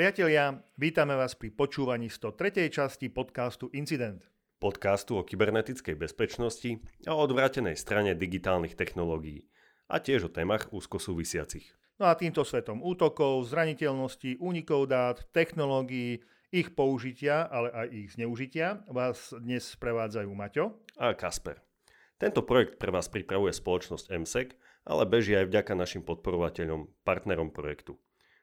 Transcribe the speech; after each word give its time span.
Priatelia, 0.00 0.56
vítame 0.80 1.12
vás 1.12 1.36
pri 1.36 1.52
počúvaní 1.52 2.08
103. 2.08 2.72
časti 2.72 3.12
podcastu 3.12 3.68
Incident. 3.76 4.24
Podcastu 4.56 5.20
o 5.20 5.28
kybernetickej 5.28 5.92
bezpečnosti 5.92 6.80
a 7.04 7.12
o 7.12 7.20
odvrátenej 7.20 7.76
strane 7.76 8.16
digitálnych 8.16 8.80
technológií 8.80 9.44
a 9.92 10.00
tiež 10.00 10.24
o 10.24 10.30
témach 10.32 10.72
úzko 10.72 10.96
súvisiacich. 10.96 11.76
No 12.00 12.08
a 12.08 12.16
týmto 12.16 12.48
svetom 12.48 12.80
útokov, 12.80 13.44
zraniteľnosti, 13.52 14.40
únikov 14.40 14.88
dát, 14.88 15.20
technológií, 15.36 16.24
ich 16.48 16.72
použitia, 16.72 17.44
ale 17.52 17.68
aj 17.68 17.86
ich 17.92 18.08
zneužitia 18.16 18.88
vás 18.88 19.36
dnes 19.36 19.68
sprevádzajú 19.68 20.32
Maťo 20.32 20.80
a 20.96 21.12
Kasper. 21.12 21.60
Tento 22.16 22.40
projekt 22.40 22.80
pre 22.80 22.88
vás 22.88 23.12
pripravuje 23.12 23.52
spoločnosť 23.52 24.16
MSEC, 24.16 24.56
ale 24.88 25.04
beží 25.04 25.36
aj 25.36 25.52
vďaka 25.52 25.76
našim 25.76 26.00
podporovateľom, 26.08 26.88
partnerom 27.04 27.52
projektu. 27.52 28.00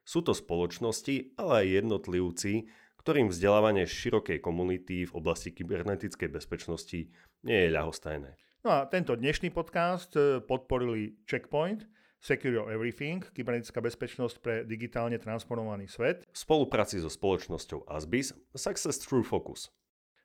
Sú 0.08 0.24
to 0.24 0.32
spoločnosti, 0.32 1.36
ale 1.36 1.68
aj 1.68 1.84
jednotlivci, 1.84 2.72
ktorým 3.04 3.28
vzdelávanie 3.28 3.84
širokej 3.84 4.40
komunity 4.40 5.04
v 5.04 5.12
oblasti 5.12 5.52
kybernetickej 5.52 6.32
bezpečnosti 6.32 7.12
nie 7.44 7.60
je 7.68 7.70
ľahostajné. 7.76 8.40
No 8.64 8.72
a 8.72 8.88
tento 8.88 9.20
dnešný 9.20 9.52
podcast 9.52 10.16
e, 10.16 10.40
podporili 10.40 11.20
Checkpoint, 11.28 11.92
Secure 12.24 12.72
Everything, 12.72 13.20
kybernetická 13.36 13.84
bezpečnosť 13.84 14.36
pre 14.40 14.56
digitálne 14.64 15.20
transformovaný 15.20 15.92
svet. 15.92 16.24
V 16.32 16.40
spolupráci 16.40 17.04
so 17.04 17.12
spoločnosťou 17.12 17.92
Asbis 17.92 18.32
Success 18.56 19.04
True 19.04 19.28
Focus. 19.28 19.76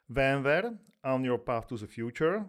VMware 0.06 0.78
On 1.02 1.26
Your 1.26 1.42
Path 1.42 1.74
to 1.74 1.74
the 1.74 1.90
Future. 1.90 2.46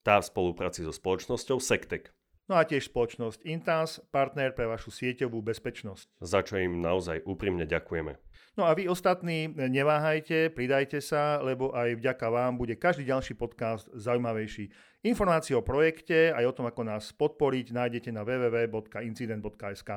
Tá 0.00 0.16
v 0.16 0.32
spolupráci 0.32 0.80
so 0.80 0.96
spoločnosťou 0.96 1.60
Sectec. 1.60 2.08
No 2.50 2.58
a 2.58 2.66
tiež 2.66 2.90
spoločnosť 2.90 3.46
Intas, 3.46 4.02
partner 4.10 4.50
pre 4.50 4.66
vašu 4.66 4.90
sieťovú 4.90 5.38
bezpečnosť. 5.38 6.18
Za 6.18 6.42
čo 6.42 6.58
im 6.58 6.82
naozaj 6.82 7.22
úprimne 7.22 7.62
ďakujeme. 7.62 8.18
No 8.58 8.66
a 8.66 8.74
vy 8.74 8.90
ostatní 8.90 9.46
neváhajte, 9.54 10.50
pridajte 10.50 10.98
sa, 10.98 11.38
lebo 11.38 11.70
aj 11.70 12.02
vďaka 12.02 12.26
vám 12.26 12.58
bude 12.58 12.74
každý 12.74 13.06
ďalší 13.06 13.38
podcast 13.38 13.86
zaujímavejší. 13.94 14.66
Informácie 15.06 15.54
o 15.54 15.62
projekte 15.62 16.34
aj 16.34 16.50
o 16.50 16.52
tom, 16.58 16.66
ako 16.66 16.90
nás 16.90 17.14
podporiť, 17.14 17.70
nájdete 17.70 18.10
na 18.10 18.26
www.incident.sk. 18.26 19.90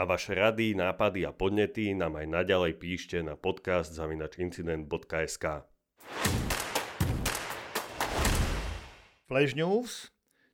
A 0.00 0.02
vaše 0.08 0.32
rady, 0.32 0.72
nápady 0.72 1.28
a 1.28 1.36
podnety 1.36 1.92
nám 1.92 2.16
aj 2.16 2.26
naďalej 2.32 2.80
píšte 2.80 3.20
na 3.20 3.36
podcast 3.36 3.92
zavinačincident.sk. 3.92 5.68
Flash 9.28 9.52
News 9.52 10.08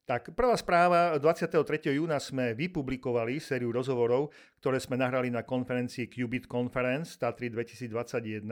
tak 0.07 0.31
prvá 0.39 0.55
správa, 0.55 1.19
23. 1.19 1.91
júna 1.91 2.23
sme 2.23 2.55
vypublikovali 2.55 3.43
sériu 3.43 3.75
rozhovorov, 3.75 4.31
ktoré 4.63 4.79
sme 4.79 4.95
nahrali 4.95 5.35
na 5.35 5.43
konferencii 5.43 6.07
Qubit 6.07 6.47
Conference 6.47 7.19
Tatry 7.19 7.51
2021. 7.51 8.47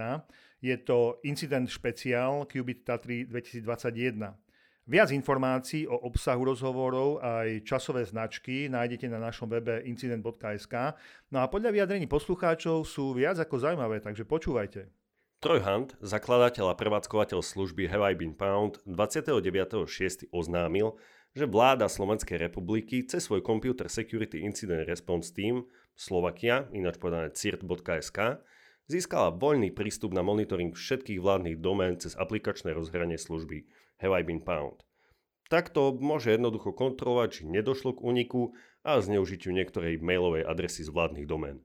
Je 0.58 0.74
to 0.82 1.22
incident 1.22 1.70
špeciál 1.70 2.42
Qubit 2.50 2.82
Tatry 2.82 3.22
2021. 3.30 4.34
Viac 4.84 5.08
informácií 5.16 5.88
o 5.88 5.96
obsahu 5.96 6.44
rozhovorov 6.44 7.22
aj 7.22 7.64
časové 7.64 8.04
značky 8.04 8.68
nájdete 8.68 9.08
na 9.08 9.16
našom 9.16 9.48
webe 9.48 9.80
incident.sk. 9.88 10.74
No 11.32 11.40
a 11.40 11.48
podľa 11.48 11.72
vyjadrení 11.72 12.04
poslucháčov 12.04 12.84
sú 12.84 13.16
viac 13.16 13.40
ako 13.40 13.62
zaujímavé, 13.64 14.04
takže 14.04 14.28
počúvajte. 14.28 14.90
Troy 15.40 15.60
Hunt, 15.60 15.96
zakladateľ 16.04 16.72
a 16.72 16.74
prevádzkovateľ 16.76 17.40
služby 17.40 17.88
Have 17.88 18.00
I 18.00 18.12
Been 18.16 18.32
Pound, 18.36 18.80
29.6. 18.84 20.28
oznámil, 20.32 20.96
že 21.34 21.50
vláda 21.50 21.90
Slovenskej 21.90 22.38
republiky 22.38 23.02
cez 23.02 23.26
svoj 23.26 23.42
Computer 23.42 23.90
Security 23.90 24.46
Incident 24.46 24.86
Response 24.86 25.34
Team 25.34 25.66
Slovakia, 25.98 26.70
ináč 26.70 27.02
povedané 27.02 27.34
CIRT.sk, 27.34 28.38
získala 28.86 29.34
voľný 29.34 29.74
prístup 29.74 30.14
na 30.14 30.22
monitoring 30.22 30.70
všetkých 30.70 31.18
vládnych 31.18 31.58
domén 31.58 31.98
cez 31.98 32.14
aplikačné 32.14 32.70
rozhranie 32.70 33.18
služby 33.18 33.66
Have 33.98 34.14
I 34.14 34.22
Been 34.22 34.46
Pound. 34.46 34.86
Takto 35.50 35.92
môže 35.98 36.30
jednoducho 36.30 36.70
kontrolovať, 36.72 37.28
či 37.30 37.42
nedošlo 37.50 37.98
k 37.98 38.04
úniku 38.06 38.54
a 38.86 39.02
zneužitiu 39.02 39.50
niektorej 39.50 40.00
mailovej 40.00 40.46
adresy 40.46 40.86
z 40.86 40.90
vládnych 40.94 41.26
domén. 41.28 41.60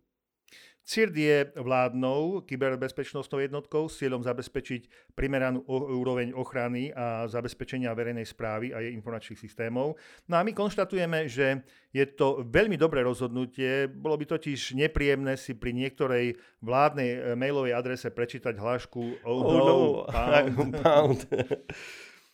CIRT 0.90 1.16
je 1.22 1.38
vládnou 1.54 2.42
kyberbezpečnostnou 2.50 3.46
jednotkou 3.46 3.86
s 3.86 4.02
cieľom 4.02 4.26
zabezpečiť 4.26 5.14
primeranú 5.14 5.62
úroveň 5.70 6.34
ochrany 6.34 6.90
a 6.90 7.30
zabezpečenia 7.30 7.94
verejnej 7.94 8.26
správy 8.26 8.74
a 8.74 8.82
jej 8.82 8.98
informačných 8.98 9.38
systémov. 9.38 10.02
No 10.26 10.34
a 10.34 10.42
my 10.42 10.50
konštatujeme, 10.50 11.30
že 11.30 11.62
je 11.94 12.10
to 12.10 12.42
veľmi 12.42 12.74
dobré 12.74 13.06
rozhodnutie. 13.06 13.86
Bolo 13.86 14.18
by 14.18 14.34
totiž 14.34 14.74
nepríjemné 14.74 15.38
si 15.38 15.54
pri 15.54 15.78
niektorej 15.78 16.42
vládnej 16.66 17.10
e, 17.14 17.20
mailovej 17.38 17.78
adrese 17.78 18.10
prečítať 18.10 18.58
hlášku 18.58 19.22
Oh, 19.30 19.46
oh 19.46 19.62
no, 19.62 19.78
pound. 20.10 20.74
pound. 20.82 21.20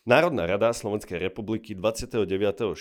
Národná 0.08 0.48
rada 0.48 0.72
Slovenskej 0.72 1.20
republiky 1.20 1.76
29.6. 1.76 2.72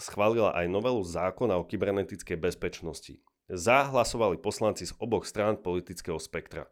schválila 0.00 0.56
aj 0.56 0.72
novelu 0.72 1.04
zákona 1.04 1.60
o 1.60 1.68
kybernetickej 1.68 2.40
bezpečnosti. 2.40 3.20
Zahlasovali 3.46 4.42
poslanci 4.42 4.90
z 4.90 4.92
oboch 4.98 5.22
strán 5.22 5.62
politického 5.62 6.18
spektra. 6.18 6.66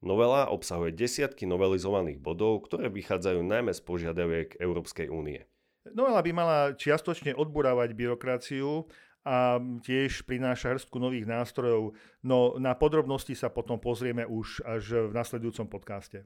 Novela 0.00 0.48
obsahuje 0.48 0.96
desiatky 0.96 1.44
novelizovaných 1.44 2.16
bodov, 2.16 2.64
ktoré 2.64 2.88
vychádzajú 2.88 3.44
najmä 3.44 3.76
z 3.76 3.84
požiadaviek 3.84 4.56
Európskej 4.56 5.12
únie. 5.12 5.44
Novela 5.92 6.24
by 6.24 6.32
mala 6.32 6.58
čiastočne 6.80 7.36
odburávať 7.36 7.92
byrokraciu 7.92 8.88
a 9.20 9.60
tiež 9.84 10.24
prináša 10.24 10.72
hrstku 10.72 10.96
nových 10.96 11.28
nástrojov, 11.28 11.92
no 12.24 12.56
na 12.56 12.72
podrobnosti 12.72 13.36
sa 13.36 13.52
potom 13.52 13.76
pozrieme 13.76 14.24
už 14.24 14.64
až 14.64 15.08
v 15.08 15.12
nasledujúcom 15.12 15.68
podcaste. 15.68 16.24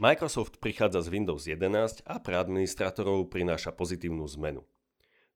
Microsoft 0.00 0.64
prichádza 0.64 1.04
z 1.04 1.08
Windows 1.12 1.44
11 1.44 2.08
a 2.08 2.16
pre 2.24 2.40
administratorov 2.40 3.28
prináša 3.28 3.68
pozitívnu 3.76 4.24
zmenu. 4.40 4.64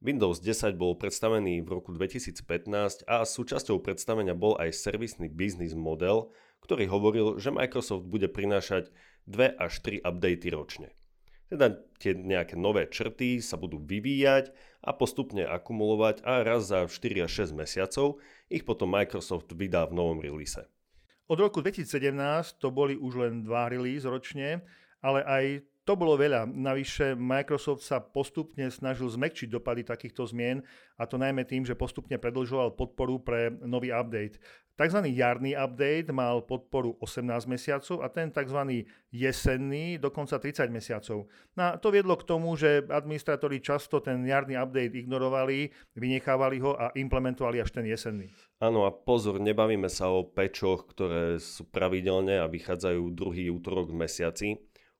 Windows 0.06 0.38
10 0.38 0.78
bol 0.78 0.94
predstavený 0.94 1.66
v 1.66 1.82
roku 1.82 1.90
2015 1.90 3.10
a 3.10 3.26
súčasťou 3.26 3.82
predstavenia 3.82 4.38
bol 4.38 4.54
aj 4.54 4.70
servisný 4.70 5.26
biznis 5.26 5.74
model, 5.74 6.30
ktorý 6.62 6.86
hovoril, 6.86 7.42
že 7.42 7.50
Microsoft 7.50 8.06
bude 8.06 8.30
prinášať 8.30 8.94
2 9.26 9.58
až 9.58 9.72
3 9.82 10.06
updaty 10.06 10.54
ročne. 10.54 10.94
Teda 11.50 11.74
tie 11.98 12.14
nejaké 12.14 12.54
nové 12.54 12.86
črty 12.86 13.42
sa 13.42 13.58
budú 13.58 13.82
vyvíjať 13.82 14.54
a 14.86 14.94
postupne 14.94 15.42
akumulovať 15.42 16.22
a 16.22 16.46
raz 16.46 16.70
za 16.70 16.86
4 16.86 17.26
až 17.26 17.50
6 17.50 17.58
mesiacov 17.58 18.22
ich 18.46 18.62
potom 18.62 18.94
Microsoft 18.94 19.50
vydá 19.58 19.90
v 19.90 19.98
novom 19.98 20.22
release. 20.22 20.62
Od 21.26 21.38
roku 21.42 21.58
2017 21.58 22.14
to 22.62 22.70
boli 22.70 22.94
už 22.94 23.26
len 23.26 23.42
dva 23.42 23.66
release 23.66 24.06
ročne, 24.06 24.62
ale 25.02 25.26
aj 25.26 25.44
to 25.86 25.94
bolo 25.94 26.18
veľa. 26.18 26.50
Navyše 26.50 27.14
Microsoft 27.14 27.86
sa 27.86 28.02
postupne 28.02 28.66
snažil 28.74 29.06
zmekčiť 29.06 29.46
dopady 29.54 29.86
takýchto 29.86 30.26
zmien 30.26 30.66
a 30.98 31.06
to 31.06 31.14
najmä 31.14 31.46
tým, 31.46 31.62
že 31.62 31.78
postupne 31.78 32.18
predlžoval 32.18 32.74
podporu 32.74 33.22
pre 33.22 33.54
nový 33.62 33.94
update. 33.94 34.42
Takzvaný 34.76 35.16
jarný 35.16 35.56
update 35.56 36.12
mal 36.12 36.44
podporu 36.44 37.00
18 37.00 37.48
mesiacov 37.48 38.04
a 38.04 38.12
ten 38.12 38.28
tzv. 38.28 38.84
jesenný 39.08 39.96
dokonca 39.96 40.36
30 40.36 40.68
mesiacov. 40.68 41.32
No 41.56 41.64
to 41.80 41.88
viedlo 41.88 42.12
k 42.18 42.28
tomu, 42.28 42.52
že 42.60 42.84
administratóri 42.84 43.64
často 43.64 44.04
ten 44.04 44.20
jarný 44.26 44.58
update 44.60 44.92
ignorovali, 44.92 45.72
vynechávali 45.96 46.60
ho 46.60 46.76
a 46.76 46.92
implementovali 46.92 47.62
až 47.62 47.72
ten 47.72 47.88
jesenný. 47.88 48.28
Áno 48.60 48.84
a 48.84 48.92
pozor, 48.92 49.40
nebavíme 49.40 49.88
sa 49.88 50.12
o 50.12 50.28
pečoch, 50.28 50.90
ktoré 50.92 51.40
sú 51.40 51.64
pravidelne 51.72 52.42
a 52.42 52.50
vychádzajú 52.50 53.16
druhý 53.16 53.48
útorok 53.48 53.94
v 53.94 54.04
mesiaci 54.04 54.48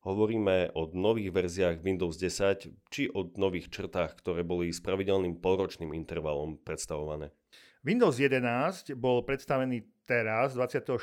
Hovoríme 0.07 0.71
o 0.79 0.87
nových 0.95 1.35
verziách 1.35 1.83
Windows 1.83 2.15
10 2.15 2.71
či 2.95 3.11
o 3.11 3.27
nových 3.35 3.75
črtách, 3.75 4.15
ktoré 4.23 4.47
boli 4.47 4.71
s 4.71 4.79
pravidelným 4.79 5.43
polročným 5.43 5.91
intervalom 5.91 6.63
predstavované. 6.63 7.35
Windows 7.83 8.15
11 8.15 8.95
bol 8.95 9.27
predstavený 9.27 9.83
teraz, 10.07 10.55
24. 10.55 10.95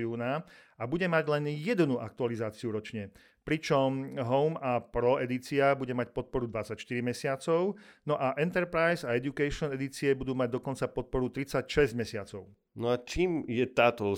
júna, 0.00 0.40
a 0.80 0.82
bude 0.88 1.04
mať 1.04 1.24
len 1.36 1.52
jednu 1.52 2.00
aktualizáciu 2.00 2.72
ročne. 2.72 3.12
Pričom 3.44 4.16
Home 4.24 4.56
a 4.56 4.80
Pro 4.80 5.20
edícia 5.20 5.76
bude 5.76 5.92
mať 5.92 6.16
podporu 6.16 6.48
24 6.48 6.80
mesiacov, 7.04 7.76
no 8.08 8.16
a 8.16 8.32
Enterprise 8.40 9.04
a 9.04 9.20
Education 9.20 9.68
edície 9.76 10.16
budú 10.16 10.32
mať 10.32 10.56
dokonca 10.56 10.88
podporu 10.88 11.28
36 11.28 11.92
mesiacov. 11.92 12.48
No 12.72 12.88
a 12.88 12.96
čím 13.04 13.44
je 13.44 13.68
táto 13.68 14.16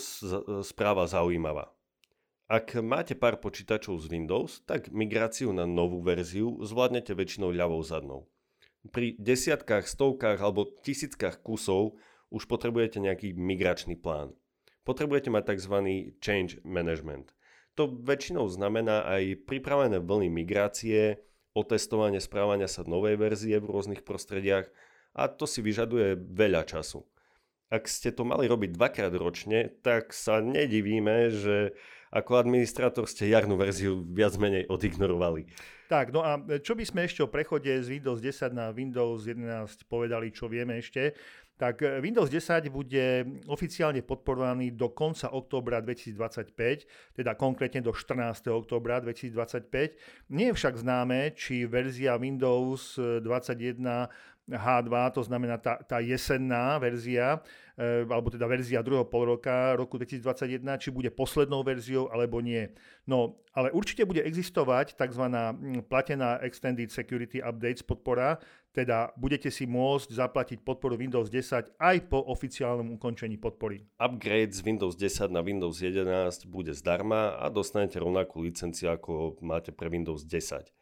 správa 0.63 1.11
zaujímavá? 1.11 1.75
Ak 2.49 2.73
máte 2.81 3.13
pár 3.13 3.45
počítačov 3.45 4.01
z 4.01 4.09
Windows, 4.09 4.65
tak 4.65 4.89
migráciu 4.89 5.53
na 5.53 5.69
novú 5.69 6.01
verziu 6.01 6.57
zvládnete 6.65 7.13
väčšinou 7.13 7.53
ľavou 7.53 7.85
zadnou. 7.85 8.25
Pri 8.89 9.21
desiatkách, 9.21 9.85
stovkách 9.85 10.41
alebo 10.41 10.65
tisíckach 10.81 11.45
kusov 11.45 12.01
už 12.33 12.49
potrebujete 12.49 13.05
nejaký 13.05 13.37
migračný 13.37 14.01
plán. 14.01 14.33
Potrebujete 14.89 15.29
mať 15.29 15.45
tzv. 15.45 15.77
change 16.25 16.57
management. 16.65 17.37
To 17.77 17.85
väčšinou 17.85 18.49
znamená 18.49 19.05
aj 19.05 19.45
pripravené 19.45 20.01
vlny 20.01 20.33
migrácie, 20.33 21.21
otestovanie 21.53 22.17
správania 22.17 22.65
sa 22.65 22.81
novej 22.81 23.21
verzie 23.21 23.61
v 23.61 23.69
rôznych 23.69 24.09
prostrediach 24.09 24.73
a 25.13 25.29
to 25.29 25.45
si 25.45 25.61
vyžaduje 25.61 26.17
veľa 26.17 26.65
času. 26.65 27.05
Ak 27.69 27.85
ste 27.85 28.09
to 28.09 28.25
mali 28.25 28.49
robiť 28.49 28.73
dvakrát 28.73 29.13
ročne, 29.13 29.69
tak 29.85 30.17
sa 30.17 30.41
nedivíme, 30.41 31.29
že 31.29 31.77
ako 32.13 32.41
administrátor 32.41 33.05
ste 33.05 33.29
jarnú 33.29 33.59
verziu 33.59 34.05
viac 34.09 34.37
menej 34.41 34.69
odignorovali. 34.69 35.49
Tak, 35.89 36.13
no 36.13 36.21
a 36.21 36.37
čo 36.61 36.77
by 36.77 36.85
sme 36.85 37.09
ešte 37.09 37.25
o 37.25 37.33
prechode 37.33 37.73
z 37.73 37.89
Windows 37.89 38.21
10 38.21 38.53
na 38.53 38.69
Windows 38.69 39.25
11 39.25 39.89
povedali, 39.89 40.29
čo 40.29 40.45
vieme 40.45 40.77
ešte? 40.77 41.17
tak 41.59 41.83
Windows 41.83 42.31
10 42.31 42.71
bude 42.71 43.27
oficiálne 43.51 43.99
podporovaný 44.07 44.79
do 44.79 44.95
konca 44.95 45.35
októbra 45.35 45.83
2025, 45.83 47.19
teda 47.19 47.35
konkrétne 47.35 47.83
do 47.83 47.91
14. 47.91 48.47
októbra 48.55 49.03
2025. 49.03 50.31
Nie 50.31 50.55
je 50.55 50.55
však 50.55 50.79
známe, 50.79 51.35
či 51.35 51.67
verzia 51.67 52.15
Windows 52.15 52.95
21 52.95 53.83
H2, 54.49 54.91
to 55.13 55.23
znamená 55.23 55.61
tá, 55.61 55.77
tá 55.85 56.01
jesenná 56.01 56.81
verzia, 56.81 57.45
e, 57.77 58.09
alebo 58.09 58.33
teda 58.33 58.49
verzia 58.49 58.81
druhého 58.81 59.05
pol 59.05 59.37
roka 59.37 59.77
roku 59.77 60.01
2021, 60.01 60.65
či 60.81 60.89
bude 60.89 61.13
poslednou 61.13 61.61
verziou 61.61 62.09
alebo 62.09 62.41
nie. 62.41 62.73
No, 63.05 63.45
ale 63.53 63.69
určite 63.77 64.09
bude 64.09 64.25
existovať 64.25 64.97
tzv. 64.97 65.25
platená 65.85 66.41
Extended 66.41 66.89
Security 66.89 67.45
Updates 67.45 67.85
podpora, 67.85 68.41
teda 68.73 69.13
budete 69.21 69.53
si 69.53 69.69
môcť 69.69 70.09
zaplatiť 70.17 70.59
podporu 70.65 70.97
Windows 70.97 71.29
10 71.29 71.77
aj 71.77 71.97
po 72.09 72.23
oficiálnom 72.25 72.97
ukončení 72.97 73.37
podpory. 73.37 73.85
Upgrade 74.01 74.55
z 74.55 74.65
Windows 74.65 74.95
10 74.97 75.29
na 75.29 75.45
Windows 75.45 75.83
11 75.83 76.49
bude 76.49 76.73
zdarma 76.73 77.37
a 77.37 77.53
dostanete 77.53 78.01
rovnakú 78.01 78.41
licenciu 78.41 78.95
ako 78.95 79.37
máte 79.45 79.75
pre 79.75 79.93
Windows 79.93 80.25
10. 80.25 80.73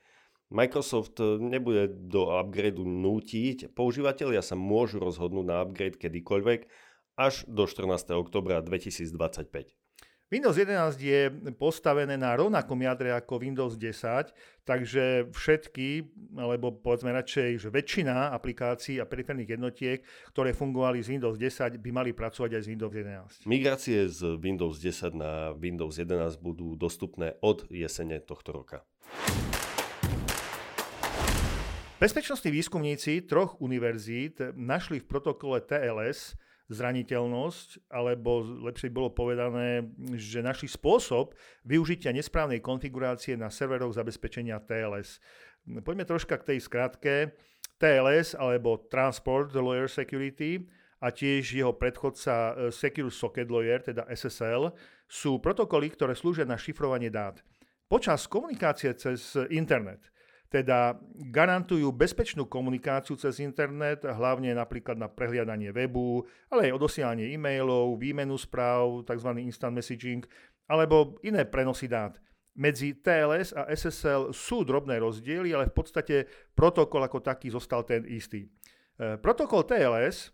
Microsoft 0.51 1.19
eh, 1.19 1.39
nebude 1.43 1.91
do 1.91 2.31
upgradeu 2.31 2.87
nútiť, 2.87 3.75
používateľia 3.75 4.43
sa 4.43 4.55
môžu 4.55 5.03
rozhodnúť 5.03 5.47
na 5.47 5.57
upgrade 5.63 5.99
kedykoľvek 5.99 6.71
až 7.17 7.49
do 7.49 7.65
14. 7.65 8.13
oktobra 8.15 8.61
2025. 8.61 9.75
Windows 10.27 10.59
11 10.59 10.99
je 10.99 11.31
postavené 11.55 12.19
na 12.19 12.35
rovnakom 12.35 12.75
jadre 12.83 13.15
ako 13.15 13.39
Windows 13.39 13.79
10, 13.79 14.35
takže 14.67 15.31
všetky, 15.31 16.03
alebo 16.35 16.75
povedzme 16.75 17.15
radšej, 17.15 17.63
že 17.63 17.69
väčšina 17.71 18.35
aplikácií 18.35 18.99
a 18.99 19.07
periférnych 19.07 19.55
jednotiek, 19.55 20.03
ktoré 20.35 20.51
fungovali 20.51 20.99
z 20.99 21.15
Windows 21.15 21.39
10, 21.39 21.79
by 21.79 21.91
mali 21.95 22.11
pracovať 22.11 22.59
aj 22.59 22.63
z 22.67 22.69
Windows 22.75 22.91
11. 22.91 23.47
Migrácie 23.47 24.11
z 24.11 24.35
Windows 24.35 24.83
10 24.83 25.15
na 25.15 25.55
Windows 25.55 25.95
11 25.95 26.43
budú 26.43 26.75
dostupné 26.75 27.39
od 27.39 27.63
jesene 27.71 28.19
tohto 28.19 28.51
roka. 28.51 28.83
Bezpečnostní 31.97 32.51
výskumníci 32.51 33.25
troch 33.25 33.57
univerzít 33.57 34.53
našli 34.53 35.01
v 35.01 35.09
protokole 35.09 35.65
TLS 35.65 36.37
zraniteľnosť, 36.69 37.89
alebo 37.89 38.45
lepšie 38.69 38.93
bolo 38.93 39.09
povedané, 39.09 39.81
že 40.13 40.45
našli 40.45 40.69
spôsob 40.69 41.33
využitia 41.65 42.13
nesprávnej 42.13 42.61
konfigurácie 42.61 43.41
na 43.41 43.49
serveroch 43.49 43.97
zabezpečenia 43.97 44.61
TLS. 44.61 45.25
Poďme 45.81 46.05
troška 46.05 46.37
k 46.37 46.53
tej 46.53 46.59
skratke. 46.61 47.33
TLS 47.81 48.37
alebo 48.37 48.77
Transport 48.93 49.57
Lawyer 49.57 49.89
Security 49.89 50.69
a 51.01 51.09
tiež 51.09 51.49
jeho 51.49 51.73
predchodca 51.73 52.33
eh, 52.37 52.53
Secure 52.77 53.09
Socket 53.09 53.49
Lawyer, 53.49 53.81
teda 53.81 54.05
SSL, 54.13 54.69
sú 55.09 55.41
protokoly, 55.41 55.89
ktoré 55.97 56.13
slúžia 56.13 56.45
na 56.45 56.61
šifrovanie 56.61 57.09
dát. 57.09 57.41
Počas 57.89 58.29
komunikácie 58.29 58.93
cez 58.93 59.33
internet 59.49 60.13
teda 60.47 60.95
garantujú 61.33 61.91
bezpečnú 61.91 62.47
komunikáciu 62.47 63.19
cez 63.19 63.43
internet, 63.43 64.07
hlavne 64.07 64.55
napríklad 64.55 64.95
na 64.95 65.11
prehliadanie 65.11 65.75
webu, 65.75 66.23
ale 66.51 66.71
aj 66.71 66.77
odosielanie 66.79 67.35
e-mailov, 67.35 67.99
výmenu 67.99 68.39
správ, 68.39 69.03
tzv. 69.09 69.31
instant 69.43 69.75
messaging, 69.75 70.23
alebo 70.71 71.19
iné 71.27 71.43
prenosy 71.47 71.91
dát. 71.91 72.15
Medzi 72.57 72.97
TLS 72.97 73.53
a 73.53 73.69
SSL 73.69 74.33
sú 74.33 74.65
drobné 74.65 74.97
rozdiely, 74.97 75.53
ale 75.53 75.69
v 75.69 75.77
podstate 75.77 76.17
protokol 76.57 77.05
ako 77.05 77.21
taký 77.21 77.53
zostal 77.53 77.85
ten 77.85 78.09
istý. 78.09 78.49
E, 78.97 79.21
protokol 79.21 79.69
TLS 79.69 80.33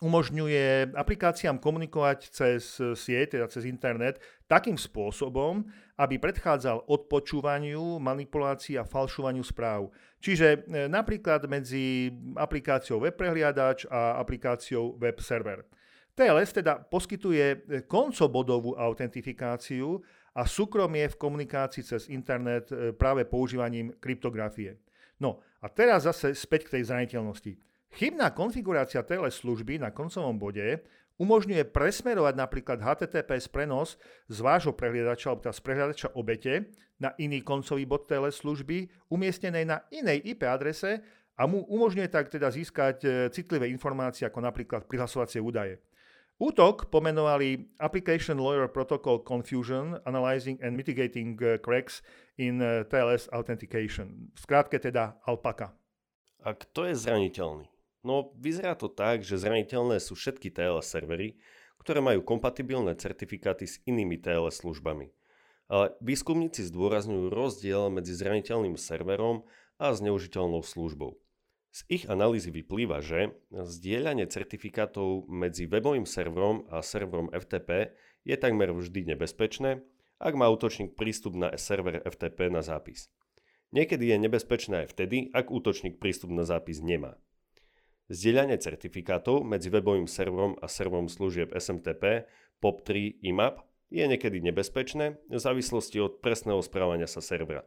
umožňuje 0.00 0.96
aplikáciám 0.96 1.60
komunikovať 1.60 2.18
cez 2.32 2.80
sieť, 2.80 3.36
teda 3.36 3.46
cez 3.52 3.68
internet, 3.68 4.22
takým 4.48 4.80
spôsobom, 4.80 5.68
aby 6.00 6.18
predchádzal 6.18 6.88
odpočúvaniu, 6.88 8.00
manipulácii 8.00 8.80
a 8.80 8.88
falšovaniu 8.88 9.44
správ. 9.44 9.92
Čiže 10.18 10.46
e, 10.48 10.58
napríklad 10.88 11.46
medzi 11.46 12.10
aplikáciou 12.34 13.02
web 13.02 13.14
prehliadač 13.14 13.86
a 13.86 14.18
aplikáciou 14.18 14.98
web 14.98 15.18
server. 15.22 15.62
TLS 16.12 16.52
teda 16.52 16.82
poskytuje 16.82 17.46
e, 17.46 17.56
koncobodovú 17.86 18.74
autentifikáciu 18.76 20.00
a 20.32 20.48
súkromie 20.48 21.08
v 21.08 21.20
komunikácii 21.20 21.84
cez 21.84 22.02
internet 22.08 22.72
e, 22.72 22.90
práve 22.96 23.28
používaním 23.28 23.92
kryptografie. 24.00 24.80
No 25.20 25.38
a 25.62 25.68
teraz 25.68 26.08
zase 26.08 26.34
späť 26.34 26.66
k 26.66 26.80
tej 26.80 26.90
zraniteľnosti. 26.90 27.52
Chybná 27.92 28.32
konfigurácia 28.32 29.04
TLS 29.04 29.44
služby 29.44 29.76
na 29.76 29.92
koncovom 29.92 30.40
bode 30.40 30.80
umožňuje 31.20 31.68
presmerovať 31.68 32.34
napríklad 32.40 32.80
HTTPS 32.80 33.52
prenos 33.52 34.00
z 34.32 34.38
vášho 34.40 34.72
prehliadača 34.72 35.28
alebo 35.28 35.44
teda 35.44 35.52
z 35.52 35.60
prehliadača 35.60 36.08
obete 36.16 36.72
na 36.96 37.12
iný 37.20 37.44
koncový 37.44 37.84
bod 37.84 38.08
TLS 38.08 38.40
služby 38.40 38.88
umiestnenej 39.12 39.64
na 39.68 39.84
inej 39.92 40.24
IP 40.24 40.48
adrese 40.48 41.04
a 41.36 41.44
mu 41.44 41.68
umožňuje 41.68 42.08
tak 42.08 42.32
teda 42.32 42.48
získať 42.48 42.96
e, 43.04 43.08
citlivé 43.28 43.68
informácie 43.68 44.24
ako 44.24 44.40
napríklad 44.40 44.88
prihlasovacie 44.88 45.44
údaje. 45.44 45.76
Útok 46.40 46.88
pomenovali 46.88 47.76
Application 47.76 48.40
Lawyer 48.40 48.72
Protocol 48.72 49.20
Confusion 49.20 50.00
Analyzing 50.08 50.58
and 50.64 50.80
Mitigating 50.80 51.36
e, 51.40 51.60
Cracks 51.60 52.00
in 52.40 52.56
e, 52.60 52.88
TLS 52.88 53.28
Authentication. 53.36 54.32
V 54.32 54.38
skrátke 54.40 54.80
teda 54.80 55.20
Alpaka. 55.28 55.76
A 56.42 56.56
kto 56.56 56.88
je 56.90 56.94
zraniteľný? 56.98 57.71
No 58.02 58.34
vyzerá 58.34 58.74
to 58.74 58.90
tak, 58.90 59.22
že 59.22 59.38
zraniteľné 59.38 60.02
sú 60.02 60.18
všetky 60.18 60.50
TLS 60.50 60.90
servery, 60.90 61.38
ktoré 61.78 62.02
majú 62.02 62.22
kompatibilné 62.22 62.98
certifikáty 62.98 63.66
s 63.66 63.78
inými 63.86 64.18
TLS 64.18 64.62
službami. 64.62 65.10
Ale 65.70 65.94
výskumníci 66.02 66.66
zdôrazňujú 66.66 67.30
rozdiel 67.30 67.90
medzi 67.94 68.14
zraniteľným 68.14 68.74
serverom 68.74 69.46
a 69.78 69.94
zneužiteľnou 69.94 70.62
službou. 70.66 71.18
Z 71.72 71.88
ich 71.88 72.04
analýzy 72.04 72.52
vyplýva, 72.52 73.00
že 73.00 73.32
zdieľanie 73.48 74.28
certifikátov 74.28 75.24
medzi 75.32 75.64
webovým 75.64 76.04
serverom 76.04 76.68
a 76.68 76.84
serverom 76.84 77.32
FTP 77.32 77.96
je 78.28 78.36
takmer 78.36 78.68
vždy 78.76 79.16
nebezpečné, 79.16 79.80
ak 80.20 80.34
má 80.36 80.46
útočník 80.52 80.94
prístup 80.94 81.34
na 81.34 81.50
server 81.56 82.04
FTP 82.04 82.52
na 82.52 82.60
zápis. 82.60 83.08
Niekedy 83.72 84.12
je 84.12 84.16
nebezpečné 84.20 84.84
aj 84.84 84.92
vtedy, 84.92 85.32
ak 85.32 85.48
útočník 85.48 85.96
prístup 85.96 86.28
na 86.30 86.44
zápis 86.44 86.84
nemá. 86.84 87.16
Zdieľanie 88.10 88.58
certifikátov 88.58 89.46
medzi 89.46 89.70
webovým 89.70 90.10
serverom 90.10 90.58
a 90.58 90.66
serverom 90.66 91.06
služieb 91.06 91.54
SMTP, 91.54 92.26
POP3, 92.58 93.22
IMAP 93.22 93.62
je 93.92 94.04
niekedy 94.08 94.42
nebezpečné 94.42 95.20
v 95.30 95.38
závislosti 95.38 96.00
od 96.00 96.18
presného 96.18 96.58
správania 96.64 97.06
sa 97.06 97.22
servera. 97.22 97.62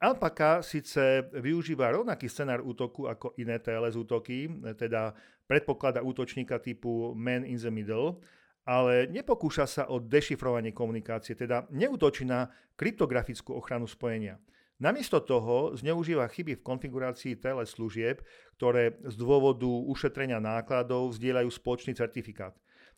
Alpaka 0.00 0.64
síce 0.64 1.28
využíva 1.36 1.92
rovnaký 1.92 2.24
scenár 2.24 2.64
útoku 2.64 3.04
ako 3.04 3.36
iné 3.36 3.60
TLS 3.60 4.00
útoky, 4.00 4.48
teda 4.80 5.12
predpoklada 5.44 6.00
útočníka 6.00 6.56
typu 6.56 7.12
man 7.12 7.44
in 7.44 7.60
the 7.60 7.68
middle, 7.68 8.24
ale 8.64 9.04
nepokúša 9.12 9.68
sa 9.68 9.82
o 9.92 10.00
dešifrovanie 10.00 10.72
komunikácie, 10.72 11.36
teda 11.36 11.68
neútočí 11.68 12.24
na 12.24 12.48
kryptografickú 12.80 13.52
ochranu 13.52 13.84
spojenia. 13.84 14.40
Namiesto 14.80 15.20
toho 15.20 15.76
zneužíva 15.76 16.26
chyby 16.32 16.58
v 16.58 16.66
konfigurácii 16.66 17.38
TLS 17.38 17.76
služieb, 17.76 18.24
ktoré 18.54 18.96
z 19.02 19.14
dôvodu 19.18 19.66
ušetrenia 19.66 20.38
nákladov 20.38 21.12
zdieľajú 21.18 21.50
spoločný 21.50 21.92
certifikát. 21.98 22.54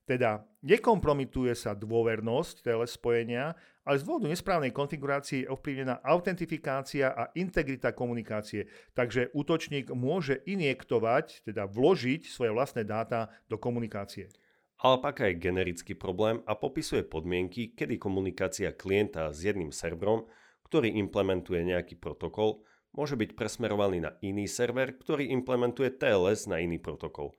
Teda 0.07 0.47
nekompromituje 0.63 1.51
sa 1.59 1.75
dôvernosť 1.75 2.63
TLS 2.63 2.95
spojenia, 2.95 3.59
ale 3.83 3.99
z 3.99 4.07
dôvodu 4.07 4.31
nesprávnej 4.31 4.71
konfigurácie 4.71 5.43
je 5.43 5.51
ovplyvnená 5.51 5.99
autentifikácia 6.07 7.11
a 7.11 7.35
integrita 7.35 7.91
komunikácie. 7.91 8.71
Takže 8.95 9.35
útočník 9.35 9.91
môže 9.91 10.47
injektovať, 10.47 11.43
teda 11.43 11.67
vložiť 11.67 12.31
svoje 12.31 12.55
vlastné 12.55 12.87
dáta 12.87 13.35
do 13.51 13.59
komunikácie. 13.59 14.31
Alpaka 14.79 15.27
je 15.27 15.43
generický 15.43 15.99
problém 15.99 16.39
a 16.47 16.55
popisuje 16.55 17.03
podmienky, 17.03 17.75
kedy 17.75 17.99
komunikácia 17.99 18.71
klienta 18.71 19.35
s 19.35 19.43
jedným 19.43 19.75
serverom 19.75 20.31
ktorý 20.67 20.99
implementuje 20.99 21.63
nejaký 21.63 21.95
protokol, 22.03 22.67
môže 22.97 23.15
byť 23.15 23.37
presmerovaný 23.37 24.03
na 24.03 24.11
iný 24.25 24.49
server, 24.49 24.97
ktorý 24.97 25.29
implementuje 25.31 25.95
TLS 25.95 26.49
na 26.49 26.59
iný 26.59 26.81
protokol, 26.81 27.37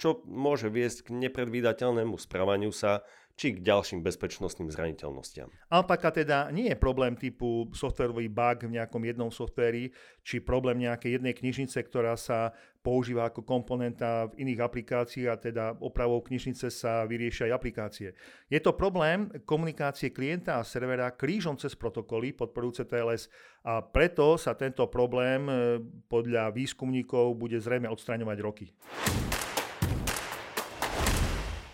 čo 0.00 0.22
môže 0.24 0.70
viesť 0.70 1.10
k 1.10 1.28
nepredvídateľnému 1.28 2.16
správaniu 2.16 2.70
sa 2.70 3.04
či 3.40 3.56
k 3.56 3.64
ďalším 3.64 4.04
bezpečnostným 4.04 4.68
zraniteľnostiam. 4.68 5.48
Alpaka 5.72 6.12
teda 6.12 6.52
nie 6.52 6.68
je 6.68 6.76
problém 6.76 7.16
typu 7.16 7.72
softwarový 7.72 8.28
bug 8.28 8.68
v 8.68 8.76
nejakom 8.76 9.00
jednom 9.00 9.32
softvéri, 9.32 9.96
či 10.20 10.44
problém 10.44 10.84
nejakej 10.84 11.16
jednej 11.16 11.32
knižnice, 11.32 11.80
ktorá 11.80 12.20
sa 12.20 12.52
používa 12.84 13.32
ako 13.32 13.40
komponenta 13.40 14.28
v 14.28 14.44
iných 14.44 14.60
aplikáciách 14.60 15.32
a 15.32 15.40
teda 15.40 15.64
opravou 15.80 16.20
knižnice 16.20 16.68
sa 16.68 17.08
vyriešia 17.08 17.48
aj 17.48 17.56
aplikácie. 17.56 18.08
Je 18.52 18.60
to 18.60 18.76
problém 18.76 19.32
komunikácie 19.48 20.12
klienta 20.12 20.60
a 20.60 20.66
servera 20.68 21.08
krížom 21.08 21.56
cez 21.56 21.72
protokoly 21.72 22.36
podporujúce 22.36 22.84
TLS 22.84 23.32
a 23.64 23.80
preto 23.80 24.36
sa 24.36 24.52
tento 24.52 24.84
problém 24.92 25.48
eh, 25.48 25.80
podľa 26.12 26.52
výskumníkov 26.52 27.40
bude 27.40 27.56
zrejme 27.56 27.88
odstraňovať 27.88 28.38
roky. 28.44 28.68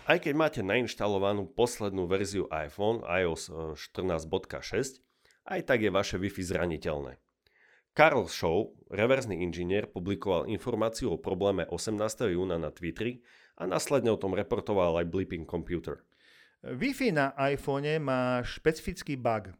Aj 0.07 0.23
keď 0.23 0.33
máte 0.39 0.61
nainštalovanú 0.63 1.51
poslednú 1.51 2.07
verziu 2.07 2.47
iPhone 2.47 3.03
iOS 3.03 3.51
14.6, 3.75 4.55
e, 4.55 5.03
aj 5.51 5.67
tak 5.67 5.83
je 5.83 5.91
vaše 5.91 6.15
Wi-Fi 6.15 6.47
zraniteľné. 6.47 7.19
Karl 7.91 8.23
Shaw, 8.31 8.71
reverzný 8.87 9.43
inžinier, 9.43 9.91
publikoval 9.91 10.47
informáciu 10.47 11.11
o 11.11 11.19
probléme 11.19 11.67
18. 11.67 12.23
júna 12.31 12.55
na 12.55 12.71
Twitteri 12.71 13.19
a 13.59 13.67
následne 13.67 14.07
o 14.07 14.15
tom 14.15 14.31
reportoval 14.31 14.95
aj 15.03 15.11
Blipping 15.11 15.43
Computer. 15.43 16.07
Wi-Fi 16.63 17.11
na 17.11 17.35
iPhone 17.51 17.99
má 17.99 18.39
špecifický 18.47 19.19
bug. 19.19 19.51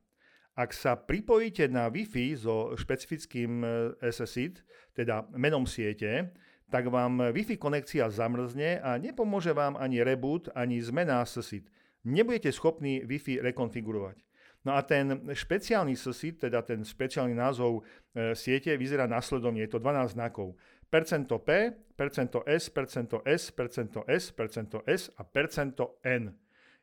Ak 0.55 0.71
sa 0.71 0.95
pripojíte 0.95 1.67
na 1.67 1.91
Wi-Fi 1.91 2.39
so 2.39 2.71
špecifickým 2.71 3.67
e, 3.67 3.67
SSID, 3.99 4.63
teda 4.95 5.27
menom 5.35 5.67
siete, 5.67 6.31
tak 6.67 6.91
vám 6.91 7.31
Wi-Fi 7.31 7.55
konekcia 7.55 8.11
zamrzne 8.11 8.83
a 8.83 8.99
nepomôže 8.99 9.55
vám 9.55 9.79
ani 9.79 10.03
reboot, 10.03 10.51
ani 10.51 10.83
zmena 10.83 11.23
SSID. 11.23 11.71
Nebudete 12.03 12.51
schopní 12.51 13.03
Wi-Fi 13.07 13.39
rekonfigurovať. 13.39 14.27
No 14.67 14.75
a 14.75 14.83
ten 14.83 15.31
špeciálny 15.31 15.95
SSID, 15.95 16.51
teda 16.51 16.59
ten 16.59 16.83
špeciálny 16.83 17.31
názov 17.31 17.87
e, 18.11 18.35
siete, 18.35 18.75
vyzerá 18.75 19.07
následovne. 19.07 19.63
Je 19.63 19.71
to 19.71 19.79
12 19.79 20.19
znakov. 20.19 20.59
Percento 20.91 21.39
P, 21.39 21.71
percento 21.95 22.43
S, 22.43 22.67
percento 22.67 23.23
S, 23.23 23.51
percento 23.51 24.03
S, 24.03 24.31
percento 24.35 24.83
S 24.83 25.07
a 25.15 25.23
percento 25.23 26.03
N. 26.03 26.35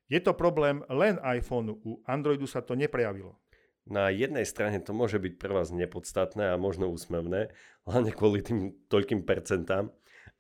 Je 0.09 0.21
to 0.21 0.33
problém 0.33 0.81
len 0.89 1.21
iPhoneu, 1.21 1.81
u 1.85 2.01
Androidu 2.09 2.49
sa 2.49 2.61
to 2.61 2.77
neprejavilo. 2.77 3.37
Na 3.85 4.09
jednej 4.09 4.49
strane 4.49 4.81
to 4.81 4.97
môže 4.97 5.21
byť 5.21 5.37
pre 5.37 5.53
vás 5.53 5.69
nepodstatné 5.69 6.57
a 6.57 6.61
možno 6.61 6.89
úsmevné, 6.89 7.53
hlavne 7.85 8.11
kvôli 8.17 8.41
tým 8.41 8.73
toľkým 8.89 9.29
percentám, 9.29 9.93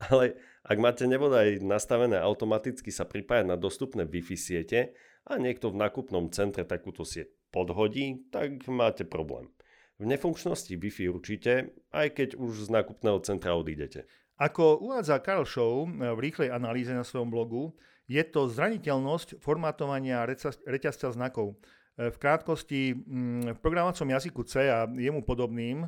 ale 0.08 0.40
ak 0.64 0.80
máte 0.80 1.04
nebodaj 1.04 1.60
nastavené 1.60 2.16
automaticky 2.16 2.88
sa 2.88 3.04
pripájať 3.04 3.44
na 3.44 3.60
dostupné 3.60 4.08
Wi-Fi 4.08 4.36
siete 4.40 4.96
a 5.28 5.36
niekto 5.36 5.68
v 5.68 5.76
nákupnom 5.76 6.32
centre 6.32 6.64
takúto 6.64 7.04
sieť 7.04 7.28
podhodí, 7.52 8.24
tak 8.32 8.64
máte 8.64 9.04
problém. 9.04 9.52
V 10.00 10.08
nefunkčnosti 10.08 10.72
Wi-Fi 10.74 11.12
určite, 11.12 11.76
aj 11.92 12.16
keď 12.16 12.28
už 12.40 12.66
z 12.66 12.68
nákupného 12.72 13.20
centra 13.22 13.54
odídete. 13.54 14.08
Ako 14.40 14.82
uvádza 14.82 15.22
Karl 15.22 15.46
Show 15.46 15.86
v 15.86 16.18
rýchlej 16.18 16.50
analýze 16.50 16.90
na 16.90 17.06
svojom 17.06 17.30
blogu, 17.30 17.76
je 18.10 18.24
to 18.24 18.50
zraniteľnosť 18.50 19.38
formátovania 19.38 20.26
reťazca 20.66 21.14
znakov. 21.14 21.60
E, 21.94 22.10
v 22.10 22.16
krátkosti, 22.18 22.94
mm, 22.94 23.54
v 23.54 23.58
programovacom 23.62 24.10
jazyku 24.10 24.42
C 24.42 24.66
a 24.66 24.90
jemu 24.90 25.22
podobným 25.22 25.86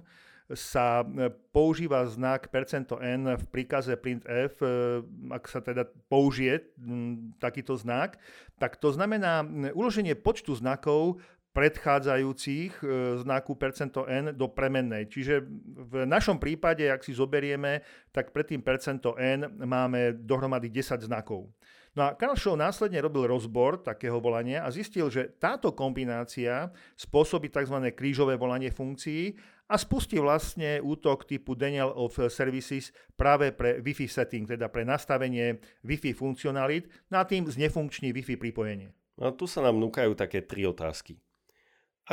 sa 0.54 1.02
e, 1.02 1.34
používa 1.50 2.06
znak 2.06 2.46
%n 2.46 3.34
v 3.34 3.44
príkaze 3.50 3.98
printf, 3.98 4.62
e, 4.62 5.02
ak 5.34 5.44
sa 5.50 5.58
teda 5.58 5.90
použije 6.06 6.62
mm, 6.78 7.42
takýto 7.42 7.74
znak, 7.74 8.22
tak 8.62 8.78
to 8.78 8.94
znamená 8.94 9.42
uloženie 9.74 10.14
počtu 10.14 10.54
znakov 10.54 11.18
predchádzajúcich 11.56 12.84
znaku 13.24 13.56
%n 13.56 14.36
do 14.36 14.44
premennej. 14.44 15.08
Čiže 15.08 15.40
v 15.88 16.04
našom 16.04 16.36
prípade, 16.36 16.84
ak 16.84 17.00
si 17.00 17.16
zoberieme, 17.16 17.80
tak 18.12 18.36
pred 18.36 18.44
tým 18.44 18.60
%n 18.60 19.64
máme 19.64 20.20
dohromady 20.20 20.68
10 20.68 21.08
znakov. 21.08 21.48
No 21.96 22.04
a 22.04 22.12
Karl 22.12 22.36
Shaw 22.36 22.60
následne 22.60 23.00
robil 23.00 23.24
rozbor 23.24 23.80
takého 23.80 24.20
volania 24.20 24.60
a 24.60 24.68
zistil, 24.68 25.08
že 25.08 25.32
táto 25.40 25.72
kombinácia 25.72 26.68
spôsobí 26.92 27.48
tzv. 27.48 27.72
krížové 27.96 28.36
volanie 28.36 28.68
funkcií 28.68 29.32
a 29.64 29.80
spustí 29.80 30.20
vlastne 30.20 30.76
útok 30.84 31.24
typu 31.24 31.56
Daniel 31.56 31.88
of 31.96 32.20
Services 32.28 32.92
práve 33.16 33.48
pre 33.48 33.80
Wi-Fi 33.80 34.12
setting, 34.12 34.44
teda 34.44 34.68
pre 34.68 34.84
nastavenie 34.84 35.56
Wi-Fi 35.88 36.12
funkcionalit, 36.12 36.84
no 37.08 37.16
a 37.16 37.24
tým 37.24 37.48
znefunkční 37.48 38.12
Wi-Fi 38.12 38.36
pripojenie. 38.36 38.92
No 39.16 39.32
a 39.32 39.34
tu 39.34 39.48
sa 39.48 39.64
nám 39.64 39.80
núkajú 39.80 40.12
také 40.12 40.44
tri 40.44 40.68
otázky. 40.68 41.16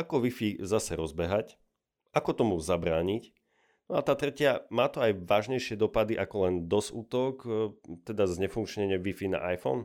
Ako 0.00 0.24
Wi-Fi 0.24 0.64
zase 0.64 0.96
rozbehať? 0.96 1.60
Ako 2.16 2.32
tomu 2.32 2.56
zabrániť? 2.56 3.36
No 3.84 4.00
a 4.00 4.02
tá 4.02 4.16
tretia, 4.16 4.64
má 4.72 4.88
to 4.88 5.04
aj 5.04 5.12
vážnejšie 5.28 5.76
dopady 5.76 6.16
ako 6.16 6.36
len 6.48 6.54
DOS 6.72 6.88
útok, 6.88 7.44
e, 7.44 7.48
teda 8.08 8.24
znefunkčnenie 8.24 8.96
Wi-Fi 8.96 9.36
na 9.36 9.44
iPhone? 9.52 9.84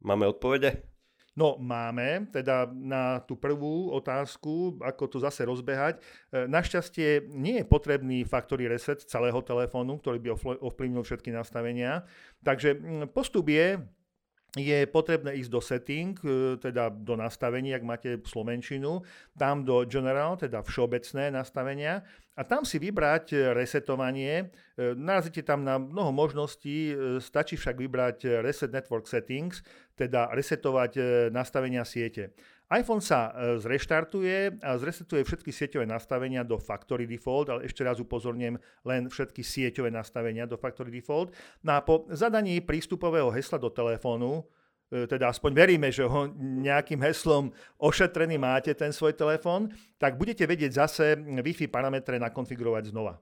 Máme 0.00 0.24
odpovede? 0.24 0.88
No 1.38 1.54
máme, 1.54 2.26
teda 2.34 2.66
na 2.66 3.22
tú 3.22 3.38
prvú 3.38 3.94
otázku, 3.94 4.80
ako 4.82 5.04
to 5.06 5.18
zase 5.22 5.46
rozbehať. 5.46 6.00
E, 6.32 6.48
našťastie 6.50 7.30
nie 7.30 7.62
je 7.62 7.68
potrebný 7.68 8.26
factory 8.26 8.66
reset 8.66 9.04
celého 9.06 9.38
telefónu, 9.44 10.00
ktorý 10.00 10.18
by 10.18 10.28
ovplyvnil 10.58 11.04
všetky 11.06 11.30
nastavenia. 11.30 12.08
Takže 12.42 12.80
postup 13.12 13.52
je, 13.52 13.78
je 14.56 14.88
potrebné 14.88 15.36
ísť 15.36 15.50
do 15.52 15.60
setting, 15.60 16.16
e, 16.24 16.56
teda 16.56 16.88
do 16.88 17.20
nastavení, 17.20 17.76
ak 17.76 17.84
máte 17.84 18.10
Slovenčinu, 18.24 19.04
tam 19.36 19.60
do 19.60 19.84
general, 19.84 20.40
teda 20.40 20.64
všeobecné 20.64 21.28
nastavenia 21.28 22.00
a 22.32 22.46
tam 22.46 22.64
si 22.64 22.80
vybrať 22.80 23.52
resetovanie. 23.52 24.48
E, 24.78 24.96
narazíte 24.96 25.44
tam 25.44 25.68
na 25.68 25.76
mnoho 25.76 26.16
možností, 26.16 26.92
e, 26.92 27.20
stačí 27.20 27.60
však 27.60 27.76
vybrať 27.76 28.40
Reset 28.40 28.72
Network 28.72 29.04
Settings, 29.04 29.60
teda 29.92 30.32
resetovať 30.32 30.96
nastavenia 31.34 31.84
siete 31.84 32.32
iPhone 32.68 33.00
sa 33.00 33.32
e, 33.32 33.56
zreštartuje 33.56 34.60
a 34.60 34.76
zresetuje 34.76 35.24
všetky 35.24 35.48
sieťové 35.48 35.88
nastavenia 35.88 36.44
do 36.44 36.60
Factory 36.60 37.08
Default, 37.08 37.48
ale 37.48 37.60
ešte 37.64 37.80
raz 37.80 37.96
upozorním 37.96 38.60
len 38.84 39.08
všetky 39.08 39.40
sieťové 39.40 39.88
nastavenia 39.88 40.44
do 40.44 40.60
Factory 40.60 40.92
Default. 40.92 41.32
No 41.64 41.76
a 41.76 41.80
po 41.80 42.04
zadaní 42.12 42.60
prístupového 42.60 43.32
hesla 43.32 43.56
do 43.56 43.72
telefónu, 43.72 44.44
e, 44.92 45.08
teda 45.08 45.32
aspoň 45.32 45.50
veríme, 45.56 45.88
že 45.88 46.04
ho 46.04 46.28
nejakým 46.36 47.00
heslom 47.00 47.56
ošetrený 47.80 48.36
máte 48.36 48.76
ten 48.76 48.92
svoj 48.92 49.16
telefón, 49.16 49.72
tak 49.96 50.20
budete 50.20 50.44
vedieť 50.44 50.72
zase 50.76 51.16
Wi-Fi 51.16 51.72
parametre 51.72 52.20
nakonfigurovať 52.20 52.92
znova. 52.92 53.16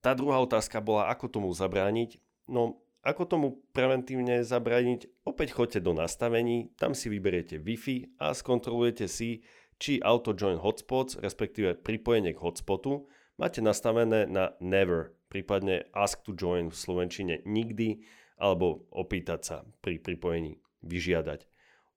Tá 0.00 0.16
druhá 0.16 0.40
otázka 0.40 0.80
bola, 0.80 1.12
ako 1.12 1.28
tomu 1.28 1.52
zabrániť. 1.52 2.16
No, 2.48 2.80
ako 3.02 3.22
tomu 3.24 3.48
preventívne 3.70 4.42
zabraniť? 4.42 5.24
Opäť 5.24 5.54
choďte 5.54 5.80
do 5.84 5.94
nastavení, 5.94 6.74
tam 6.76 6.92
si 6.92 7.06
vyberiete 7.08 7.62
Wi-Fi 7.62 8.18
a 8.18 8.34
skontrolujete 8.34 9.06
si, 9.06 9.46
či 9.78 10.02
Auto 10.02 10.34
Join 10.34 10.58
Hotspots, 10.58 11.22
respektíve 11.22 11.78
pripojenie 11.78 12.34
k 12.34 12.42
hotspotu, 12.42 13.06
máte 13.38 13.62
nastavené 13.62 14.26
na 14.26 14.58
Never, 14.58 15.14
prípadne 15.30 15.86
Ask 15.94 16.26
to 16.26 16.34
Join 16.34 16.74
v 16.74 16.76
Slovenčine 16.76 17.46
nikdy, 17.46 18.02
alebo 18.38 18.86
opýtať 18.90 19.40
sa 19.42 19.56
pri 19.82 20.02
pripojení, 20.02 20.58
vyžiadať. 20.82 21.46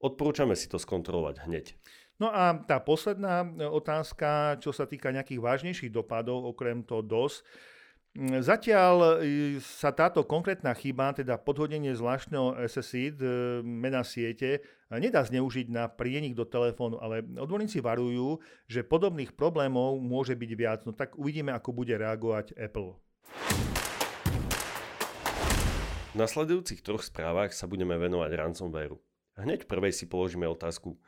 Odporúčame 0.01 0.57
si 0.57 0.69
to 0.69 0.81
skontrolovať 0.81 1.45
hneď. 1.45 1.77
No 2.21 2.29
a 2.29 2.53
tá 2.53 2.77
posledná 2.77 3.41
otázka, 3.69 4.61
čo 4.61 4.69
sa 4.69 4.85
týka 4.85 5.09
nejakých 5.09 5.41
vážnejších 5.41 5.89
dopadov, 5.89 6.45
okrem 6.45 6.85
toho 6.85 7.01
DOS, 7.01 7.41
zatiaľ 8.19 9.23
e, 9.23 9.63
sa 9.63 9.95
táto 9.95 10.27
konkrétna 10.27 10.75
chyba, 10.75 11.15
teda 11.15 11.39
podhodenie 11.39 11.95
zvláštneho 11.95 12.59
SSID, 12.59 13.17
e, 13.23 13.27
mena 13.63 14.03
siete, 14.03 14.59
nedá 14.91 15.23
zneužiť 15.23 15.71
na 15.71 15.87
prienik 15.87 16.35
do 16.35 16.43
telefónu, 16.43 16.99
ale 16.99 17.23
odborníci 17.23 17.79
varujú, 17.79 18.43
že 18.67 18.83
podobných 18.83 19.31
problémov 19.31 20.03
môže 20.03 20.35
byť 20.35 20.51
viac. 20.59 20.79
No 20.83 20.91
tak 20.91 21.15
uvidíme, 21.15 21.55
ako 21.55 21.71
bude 21.71 21.95
reagovať 21.95 22.51
Apple. 22.59 22.99
V 26.11 26.15
nasledujúcich 26.19 26.83
troch 26.83 27.07
správach 27.07 27.55
sa 27.55 27.71
budeme 27.71 27.95
venovať 27.95 28.35
ransomwareu. 28.35 28.99
Hneď 29.39 29.63
prvej 29.63 29.95
si 29.95 30.11
položíme 30.11 30.43
otázku. 30.43 30.99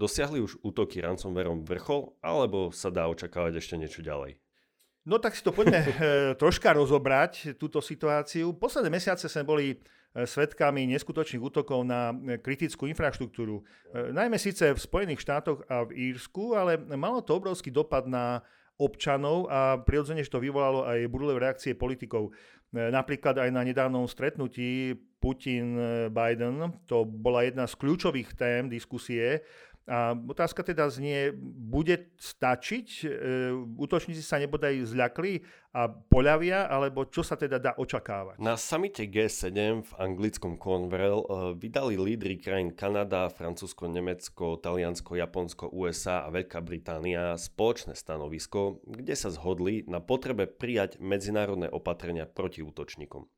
Dosiahli 0.00 0.40
už 0.40 0.64
útoky 0.64 1.04
ransomwareom 1.04 1.68
vrchol, 1.68 2.16
alebo 2.24 2.72
sa 2.72 2.88
dá 2.88 3.04
očakávať 3.12 3.60
ešte 3.60 3.76
niečo 3.76 4.00
ďalej? 4.00 4.40
No 5.06 5.22
tak 5.22 5.38
si 5.38 5.42
to 5.46 5.54
poďme 5.54 5.80
eh, 5.86 5.94
troška 6.34 6.74
rozobrať, 6.74 7.54
túto 7.54 7.78
situáciu. 7.78 8.50
Posledné 8.58 8.90
mesiace 8.90 9.30
sme 9.30 9.46
boli 9.46 9.66
eh, 9.70 9.78
svetkami 10.26 10.82
neskutočných 10.90 11.38
útokov 11.38 11.86
na 11.86 12.10
eh, 12.10 12.42
kritickú 12.42 12.90
infraštruktúru. 12.90 13.62
Najmä 13.94 14.36
síce 14.36 14.74
v 14.74 14.82
Spojených 14.82 15.22
štátoch 15.22 15.62
a 15.70 15.86
v 15.86 16.10
Írsku, 16.10 16.58
ale 16.58 16.76
malo 16.98 17.22
to 17.22 17.38
obrovský 17.38 17.70
dopad 17.70 18.10
na 18.10 18.42
občanov 18.76 19.48
a 19.48 19.80
prirodzene, 19.80 20.20
že 20.20 20.28
to 20.28 20.42
vyvolalo 20.42 20.84
aj 20.84 21.08
burlivé 21.08 21.48
reakcie 21.48 21.72
politikov. 21.72 22.36
Napríklad 22.76 23.40
aj 23.40 23.48
na 23.48 23.64
nedávnom 23.64 24.04
stretnutí 24.04 24.92
Putin-Biden. 25.16 26.84
To 26.84 27.08
bola 27.08 27.48
jedna 27.48 27.64
z 27.64 27.72
kľúčových 27.72 28.36
tém 28.36 28.68
diskusie 28.68 29.40
a 29.86 30.18
otázka 30.18 30.66
teda 30.66 30.90
znie, 30.90 31.30
bude 31.38 32.10
stačiť, 32.18 32.88
e, 33.06 33.08
útočníci 33.78 34.18
sa 34.18 34.42
nebodaj 34.42 34.82
zľakli 34.82 35.46
a 35.70 35.86
poľavia, 35.86 36.66
alebo 36.66 37.06
čo 37.06 37.22
sa 37.22 37.38
teda 37.38 37.62
dá 37.62 37.72
očakávať? 37.78 38.42
Na 38.42 38.58
samite 38.58 39.06
G7 39.06 39.86
v 39.86 39.90
anglickom 39.94 40.58
Cornwall 40.58 41.22
e, 41.22 41.28
vydali 41.54 41.94
lídry 41.94 42.42
krajín 42.42 42.74
Kanada, 42.74 43.30
Francúzsko, 43.30 43.86
Nemecko, 43.86 44.58
Taliansko, 44.58 45.22
Japonsko, 45.22 45.70
USA 45.70 46.26
a 46.26 46.34
Veľká 46.34 46.58
Británia 46.66 47.38
spoločné 47.38 47.94
stanovisko, 47.94 48.82
kde 48.82 49.14
sa 49.14 49.30
zhodli 49.30 49.86
na 49.86 50.02
potrebe 50.02 50.50
prijať 50.50 50.98
medzinárodné 50.98 51.70
opatrenia 51.70 52.26
proti 52.26 52.58
útočníkom. 52.58 53.35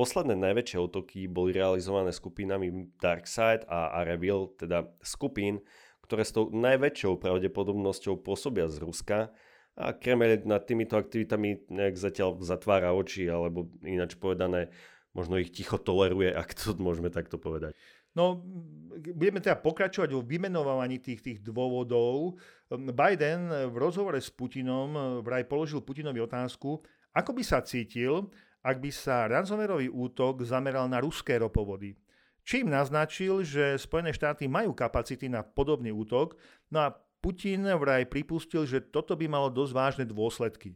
Posledné 0.00 0.32
najväčšie 0.32 0.80
útoky 0.80 1.28
boli 1.28 1.52
realizované 1.52 2.08
skupinami 2.08 2.88
Darkside 2.96 3.68
a 3.68 4.00
Arevil, 4.00 4.48
teda 4.56 4.88
skupín, 5.04 5.60
ktoré 6.00 6.24
s 6.24 6.32
tou 6.32 6.48
najväčšou 6.48 7.20
pravdepodobnosťou 7.20 8.24
pôsobia 8.24 8.64
z 8.72 8.80
Ruska 8.80 9.28
a 9.76 9.92
Kreml 9.92 10.40
nad 10.48 10.64
týmito 10.64 10.96
aktivitami 10.96 11.68
nejak 11.68 12.00
zatiaľ 12.00 12.40
zatvára 12.40 12.96
oči, 12.96 13.28
alebo 13.28 13.68
ináč 13.84 14.16
povedané, 14.16 14.72
možno 15.12 15.36
ich 15.36 15.52
ticho 15.52 15.76
toleruje, 15.76 16.32
ak 16.32 16.48
to 16.56 16.72
môžeme 16.80 17.12
takto 17.12 17.36
povedať. 17.36 17.76
No, 18.16 18.40
budeme 18.96 19.44
teda 19.44 19.60
pokračovať 19.60 20.16
vo 20.16 20.24
vymenovaní 20.24 20.96
tých, 20.96 21.20
tých 21.20 21.38
dôvodov. 21.44 22.40
Biden 22.72 23.52
v 23.68 23.76
rozhovore 23.76 24.16
s 24.16 24.32
Putinom 24.32 25.20
vraj 25.20 25.44
položil 25.44 25.84
Putinovi 25.84 26.24
otázku, 26.24 26.80
ako 27.12 27.30
by 27.36 27.42
sa 27.44 27.60
cítil, 27.60 28.32
ak 28.60 28.76
by 28.80 28.90
sa 28.92 29.28
ransomwareový 29.28 29.88
útok 29.88 30.44
zameral 30.44 30.88
na 30.88 31.00
ruské 31.00 31.40
ropovody. 31.40 31.96
Čím 32.44 32.72
naznačil, 32.72 33.44
že 33.44 33.76
Spojené 33.76 34.12
štáty 34.16 34.48
majú 34.48 34.72
kapacity 34.72 35.28
na 35.28 35.44
podobný 35.44 35.92
útok, 35.92 36.36
no 36.72 36.88
a 36.88 36.94
Putin 37.20 37.68
vraj 37.76 38.08
pripustil, 38.08 38.64
že 38.64 38.80
toto 38.80 39.12
by 39.12 39.28
malo 39.28 39.52
dosť 39.52 39.72
vážne 39.76 40.04
dôsledky. 40.08 40.72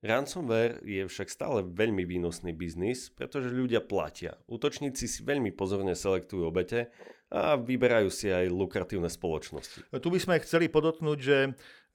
Ransomware 0.00 0.80
je 0.84 1.04
však 1.08 1.28
stále 1.28 1.64
veľmi 1.64 2.04
výnosný 2.04 2.52
biznis, 2.52 3.12
pretože 3.12 3.52
ľudia 3.52 3.84
platia. 3.84 4.36
Útočníci 4.48 5.08
si 5.08 5.20
veľmi 5.24 5.52
pozorne 5.52 5.92
selektujú 5.96 6.48
obete 6.48 6.92
a 7.32 7.58
vyberajú 7.58 8.08
si 8.12 8.30
aj 8.30 8.46
lukratívne 8.52 9.10
spoločnosti. 9.10 9.88
Tu 9.90 10.08
by 10.08 10.18
sme 10.20 10.40
chceli 10.44 10.70
podotknúť, 10.70 11.18
že 11.18 11.36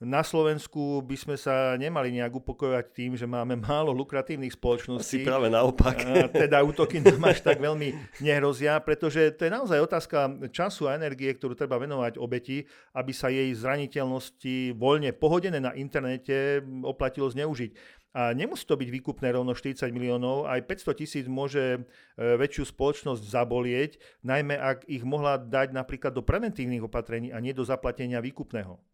na 0.01 0.25
Slovensku 0.25 1.05
by 1.05 1.13
sme 1.13 1.35
sa 1.37 1.77
nemali 1.77 2.09
nejak 2.09 2.33
upokojovať 2.41 2.85
tým, 2.89 3.13
že 3.13 3.29
máme 3.29 3.53
málo 3.53 3.93
lukratívnych 3.93 4.57
spoločností. 4.57 5.21
Asi 5.21 5.29
práve 5.29 5.45
naopak. 5.53 6.01
Teda 6.33 6.65
útoky 6.65 6.97
nám 7.05 7.21
až 7.29 7.45
tak 7.45 7.61
veľmi 7.61 7.93
nehrozia, 8.17 8.81
pretože 8.81 9.29
to 9.37 9.45
je 9.45 9.53
naozaj 9.53 9.77
otázka 9.77 10.49
času 10.49 10.89
a 10.89 10.97
energie, 10.97 11.29
ktorú 11.29 11.53
treba 11.53 11.77
venovať 11.77 12.17
obeti, 12.17 12.65
aby 12.97 13.13
sa 13.13 13.29
jej 13.29 13.53
zraniteľnosti 13.53 14.73
voľne 14.73 15.13
pohodené 15.13 15.61
na 15.61 15.77
internete 15.77 16.65
oplatilo 16.81 17.29
zneužiť. 17.29 18.01
A 18.11 18.35
nemusí 18.35 18.67
to 18.67 18.75
byť 18.75 18.89
výkupné 18.91 19.31
rovno 19.31 19.55
40 19.55 19.87
miliónov, 19.95 20.43
aj 20.43 20.67
500 20.67 20.99
tisíc 20.99 21.25
môže 21.31 21.79
e, 21.79 21.79
väčšiu 22.19 22.67
spoločnosť 22.67 23.23
zabolieť, 23.23 23.91
najmä 24.27 24.59
ak 24.59 24.83
ich 24.91 25.07
mohla 25.07 25.39
dať 25.39 25.71
napríklad 25.71 26.11
do 26.11 26.19
preventívnych 26.19 26.83
opatrení 26.83 27.31
a 27.31 27.39
nie 27.39 27.55
do 27.55 27.63
zaplatenia 27.63 28.19
výkupného. 28.19 28.90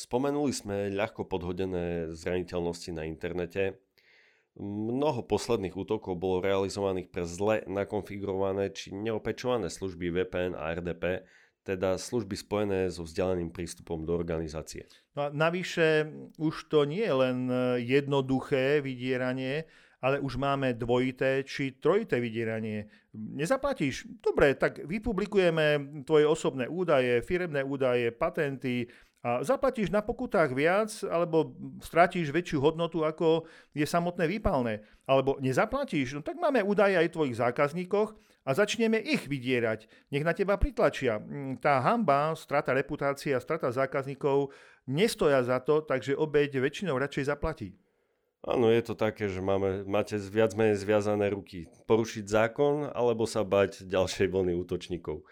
Spomenuli 0.00 0.48
sme 0.56 0.88
ľahko 0.96 1.28
podhodené 1.28 2.16
zraniteľnosti 2.16 2.88
na 2.96 3.04
internete. 3.04 3.84
Mnoho 4.56 5.28
posledných 5.28 5.76
útokov 5.76 6.16
bolo 6.16 6.40
realizovaných 6.40 7.12
pre 7.12 7.28
zle 7.28 7.60
nakonfigurované 7.68 8.72
či 8.72 8.96
neopečované 8.96 9.68
služby 9.68 10.08
VPN 10.08 10.56
a 10.56 10.72
RDP, 10.72 11.28
teda 11.68 12.00
služby 12.00 12.32
spojené 12.32 12.88
so 12.88 13.04
vzdialeným 13.04 13.52
prístupom 13.52 14.08
do 14.08 14.16
organizácie. 14.16 14.88
No 15.12 15.28
a 15.28 15.36
navyše 15.36 16.08
už 16.40 16.72
to 16.72 16.88
nie 16.88 17.04
je 17.04 17.14
len 17.20 17.38
jednoduché 17.84 18.80
vydieranie, 18.80 19.68
ale 20.00 20.16
už 20.16 20.40
máme 20.40 20.80
dvojité 20.80 21.44
či 21.44 21.76
trojité 21.76 22.24
vydieranie. 22.24 22.88
Nezaplatíš? 23.12 24.08
Dobre, 24.24 24.56
tak 24.56 24.80
vypublikujeme 24.80 26.00
tvoje 26.08 26.24
osobné 26.24 26.64
údaje, 26.72 27.20
firemné 27.20 27.60
údaje, 27.60 28.08
patenty, 28.08 28.88
a 29.20 29.44
zaplatíš 29.44 29.92
na 29.92 30.00
pokutách 30.00 30.56
viac, 30.56 30.88
alebo 31.04 31.52
strátiš 31.84 32.32
väčšiu 32.32 32.56
hodnotu, 32.64 33.04
ako 33.04 33.44
je 33.76 33.84
samotné 33.84 34.24
výpalné. 34.24 34.80
Alebo 35.04 35.36
nezaplatíš, 35.44 36.16
no 36.16 36.24
tak 36.24 36.40
máme 36.40 36.64
údaje 36.64 36.96
aj 36.96 37.12
tvojich 37.12 37.36
zákazníkoch 37.36 38.16
a 38.48 38.50
začneme 38.56 38.96
ich 38.96 39.28
vydierať. 39.28 39.84
Nech 40.08 40.24
na 40.24 40.32
teba 40.32 40.56
pritlačia. 40.56 41.20
Mm, 41.20 41.60
tá 41.60 41.84
hamba, 41.84 42.32
strata 42.32 42.72
reputácie 42.72 43.36
a 43.36 43.44
strata 43.44 43.68
zákazníkov 43.68 44.56
nestoja 44.88 45.44
za 45.44 45.60
to, 45.60 45.84
takže 45.84 46.16
obeď 46.16 46.56
väčšinou 46.56 46.96
radšej 46.96 47.28
zaplatí. 47.28 47.76
Áno, 48.40 48.72
je 48.72 48.80
to 48.80 48.96
také, 48.96 49.28
že 49.28 49.44
máme, 49.44 49.84
máte 49.84 50.16
viac 50.16 50.56
menej 50.56 50.80
zviazané 50.80 51.28
ruky. 51.28 51.68
Porušiť 51.84 52.24
zákon 52.24 52.88
alebo 52.88 53.28
sa 53.28 53.44
bať 53.44 53.84
ďalšej 53.84 54.32
vlny 54.32 54.56
útočníkov. 54.64 55.28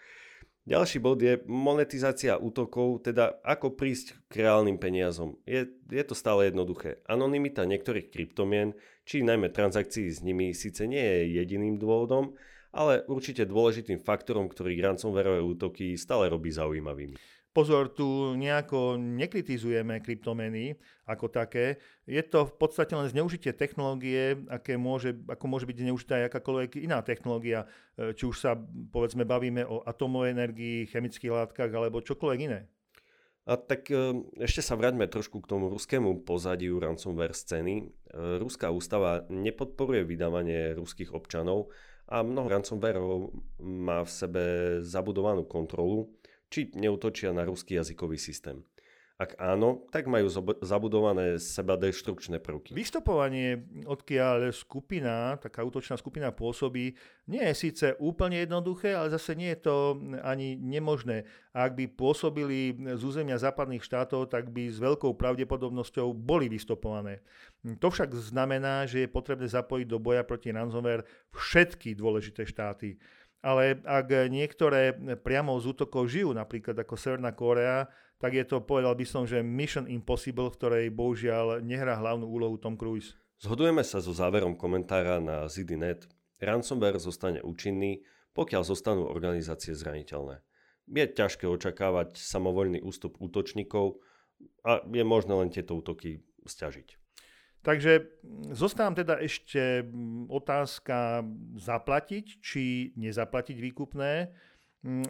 Ďalší 0.69 1.01
bod 1.01 1.17
je 1.17 1.41
monetizácia 1.49 2.37
útokov, 2.37 3.01
teda 3.01 3.41
ako 3.41 3.73
prísť 3.73 4.21
k 4.29 4.45
reálnym 4.45 4.77
peniazom. 4.77 5.41
Je, 5.41 5.65
je 5.89 6.03
to 6.05 6.13
stále 6.13 6.45
jednoduché. 6.45 7.01
Anonymita 7.09 7.65
niektorých 7.65 8.13
kryptomien, 8.13 8.77
či 9.01 9.25
najmä 9.25 9.49
transakcií 9.49 10.13
s 10.13 10.21
nimi, 10.21 10.53
síce 10.53 10.85
nie 10.85 11.01
je 11.01 11.41
jediným 11.41 11.81
dôvodom, 11.81 12.37
ale 12.69 13.01
určite 13.09 13.49
dôležitým 13.49 13.97
faktorom, 13.97 14.45
ktorý 14.45 14.77
ransomwareové 14.77 15.41
útoky 15.41 15.97
stále 15.97 16.29
robí 16.29 16.53
zaujímavými. 16.53 17.17
Pozor, 17.49 17.89
tu 17.89 18.37
nejako 18.37 19.01
nekritizujeme 19.01 20.05
kryptomeny 20.05 20.77
ako 21.09 21.33
také. 21.33 21.81
Je 22.05 22.21
to 22.21 22.45
v 22.45 22.53
podstate 22.61 22.93
len 22.93 23.09
zneužitie 23.09 23.57
technológie, 23.57 24.37
aké 24.53 24.77
môže, 24.77 25.17
ako 25.25 25.45
môže 25.49 25.65
byť 25.65 25.81
zneužitá 25.81 26.21
aj 26.21 26.25
akákoľvek 26.29 26.77
iná 26.85 27.01
technológia. 27.01 27.65
E, 27.97 28.13
či 28.13 28.29
už 28.29 28.37
sa, 28.37 28.53
povedzme, 28.93 29.25
bavíme 29.25 29.65
o 29.65 29.81
atomovej 29.81 30.37
energii, 30.37 30.85
chemických 30.93 31.33
látkach 31.33 31.73
alebo 31.73 32.05
čokoľvek 32.05 32.39
iné. 32.45 32.69
A 33.49 33.57
tak 33.57 33.89
e, 33.89 34.13
ešte 34.45 34.61
sa 34.61 34.77
vráťme 34.77 35.09
trošku 35.09 35.41
k 35.41 35.49
tomu 35.49 35.73
ruskému 35.73 36.21
pozadiu 36.21 36.77
ransomware 36.77 37.33
scény. 37.33 37.81
E, 37.81 37.85
ruská 38.37 38.69
ústava 38.69 39.25
nepodporuje 39.25 40.05
vydávanie 40.05 40.77
ruských 40.77 41.17
občanov 41.17 41.73
a 42.05 42.21
mnoho 42.21 42.45
ransomwareov 42.45 43.33
má 43.57 44.05
v 44.05 44.11
sebe 44.13 44.43
zabudovanú 44.85 45.49
kontrolu, 45.49 46.13
či 46.49 46.73
neutočia 46.73 47.29
na 47.31 47.45
ruský 47.45 47.77
jazykový 47.77 48.17
systém. 48.17 48.65
Ak 49.19 49.35
áno, 49.35 49.83
tak 49.91 50.07
majú 50.07 50.31
zabudované 50.63 51.43
seba 51.43 51.75
deštrukčné 51.75 52.39
prvky. 52.39 52.71
Vystopovanie, 52.71 53.67
odkiaľ 53.83 54.55
skupina, 54.55 55.35
taká 55.35 55.59
útočná 55.59 55.99
skupina 55.99 56.31
pôsobí, 56.31 56.95
nie 57.27 57.43
je 57.51 57.55
síce 57.67 57.99
úplne 57.99 58.39
jednoduché, 58.39 58.95
ale 58.95 59.11
zase 59.11 59.35
nie 59.35 59.51
je 59.51 59.67
to 59.67 59.99
ani 60.23 60.55
nemožné. 60.55 61.27
Ak 61.51 61.75
by 61.75 61.91
pôsobili 61.91 62.71
z 62.95 63.01
územia 63.03 63.35
západných 63.35 63.83
štátov, 63.83 64.31
tak 64.31 64.55
by 64.55 64.71
s 64.71 64.79
veľkou 64.79 65.11
pravdepodobnosťou 65.19 66.15
boli 66.15 66.47
vystopované. 66.47 67.19
To 67.83 67.91
však 67.91 68.15
znamená, 68.15 68.87
že 68.87 69.03
je 69.03 69.11
potrebné 69.11 69.51
zapojiť 69.51 69.83
do 69.83 69.99
boja 69.99 70.23
proti 70.23 70.55
ransomware 70.55 71.03
všetky 71.35 71.91
dôležité 71.91 72.47
štáty 72.47 72.95
ale 73.39 73.79
ak 73.87 74.27
niektoré 74.27 74.91
priamo 75.23 75.55
z 75.59 75.71
útokov 75.71 76.11
žijú, 76.11 76.35
napríklad 76.35 76.75
ako 76.75 76.95
Severná 76.99 77.31
Korea, 77.31 77.87
tak 78.19 78.35
je 78.35 78.43
to, 78.43 78.59
povedal 78.59 78.91
by 78.99 79.05
som, 79.07 79.23
že 79.23 79.39
Mission 79.39 79.87
Impossible, 79.87 80.51
v 80.51 80.57
ktorej 80.59 80.85
bohužiaľ 80.91 81.63
nehrá 81.63 81.95
hlavnú 81.95 82.27
úlohu 82.27 82.59
Tom 82.59 82.75
Cruise. 82.75 83.15
Zhodujeme 83.39 83.79
sa 83.87 84.03
so 84.03 84.11
záverom 84.11 84.59
komentára 84.59 85.23
na 85.23 85.47
ZDNet. 85.47 86.03
Ransomware 86.43 86.99
zostane 86.99 87.39
účinný, 87.39 88.03
pokiaľ 88.35 88.67
zostanú 88.67 89.07
organizácie 89.07 89.71
zraniteľné. 89.71 90.43
Je 90.91 91.05
ťažké 91.07 91.47
očakávať 91.47 92.19
samovoľný 92.19 92.83
ústup 92.83 93.15
útočníkov 93.23 94.03
a 94.67 94.83
je 94.83 95.03
možné 95.07 95.33
len 95.39 95.47
tieto 95.47 95.79
útoky 95.79 96.23
stiažiť. 96.43 97.08
Takže 97.59 98.07
zostávam 98.55 98.95
teda 98.95 99.19
ešte 99.19 99.83
otázka 100.31 101.27
zaplatiť 101.59 102.25
či 102.39 102.95
nezaplatiť 102.95 103.57
výkupné. 103.59 104.31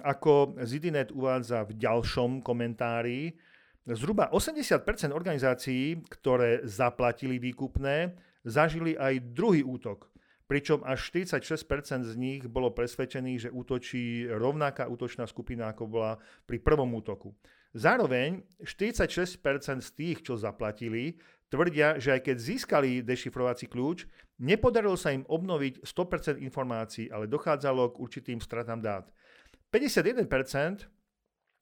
Ako 0.01 0.57
Zidinet 0.65 1.13
uvádza 1.13 1.62
v 1.69 1.77
ďalšom 1.77 2.41
komentári, 2.41 3.38
zhruba 3.85 4.33
80% 4.33 4.81
organizácií, 5.13 6.01
ktoré 6.09 6.65
zaplatili 6.65 7.38
výkupné, 7.38 8.17
zažili 8.41 8.97
aj 8.97 9.29
druhý 9.29 9.62
útok. 9.62 10.09
Pričom 10.49 10.81
až 10.81 11.13
46% 11.13 12.09
z 12.09 12.13
nich 12.17 12.41
bolo 12.49 12.73
presvedčených, 12.73 13.39
že 13.45 13.53
útočí 13.53 14.25
rovnaká 14.25 14.89
útočná 14.89 15.29
skupina, 15.29 15.69
ako 15.69 15.85
bola 15.85 16.17
pri 16.49 16.57
prvom 16.57 16.89
útoku. 16.97 17.38
Zároveň 17.77 18.41
46% 18.65 19.38
z 19.85 19.89
tých, 19.93 20.25
čo 20.25 20.33
zaplatili, 20.33 21.21
tvrdia, 21.49 21.97
že 21.97 22.15
aj 22.15 22.21
keď 22.29 22.38
získali 22.38 22.91
dešifrovací 23.01 23.67
kľúč, 23.67 24.05
nepodarilo 24.39 24.95
sa 24.95 25.12
im 25.12 25.25
obnoviť 25.25 25.83
100% 25.83 26.39
informácií, 26.39 27.09
ale 27.09 27.27
dochádzalo 27.27 27.93
k 27.93 27.99
určitým 27.99 28.39
stratám 28.39 28.79
dát. 28.79 29.09
51% 29.73 30.89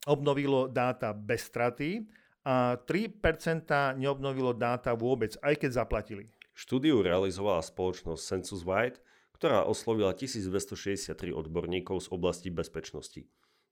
obnovilo 0.08 0.71
dáta 0.71 1.12
bez 1.12 1.47
straty 1.47 2.08
a 2.47 2.80
3% 2.80 4.00
neobnovilo 4.00 4.56
dáta 4.56 4.95
vôbec, 4.95 5.36
aj 5.43 5.56
keď 5.60 5.84
zaplatili. 5.84 6.32
Štúdiu 6.56 7.04
realizovala 7.04 7.60
spoločnosť 7.60 8.21
Census 8.23 8.63
White, 8.63 9.04
ktorá 9.36 9.67
oslovila 9.67 10.15
1263 10.15 11.30
odborníkov 11.30 12.02
z 12.02 12.08
oblasti 12.10 12.50
bezpečnosti. 12.50 13.28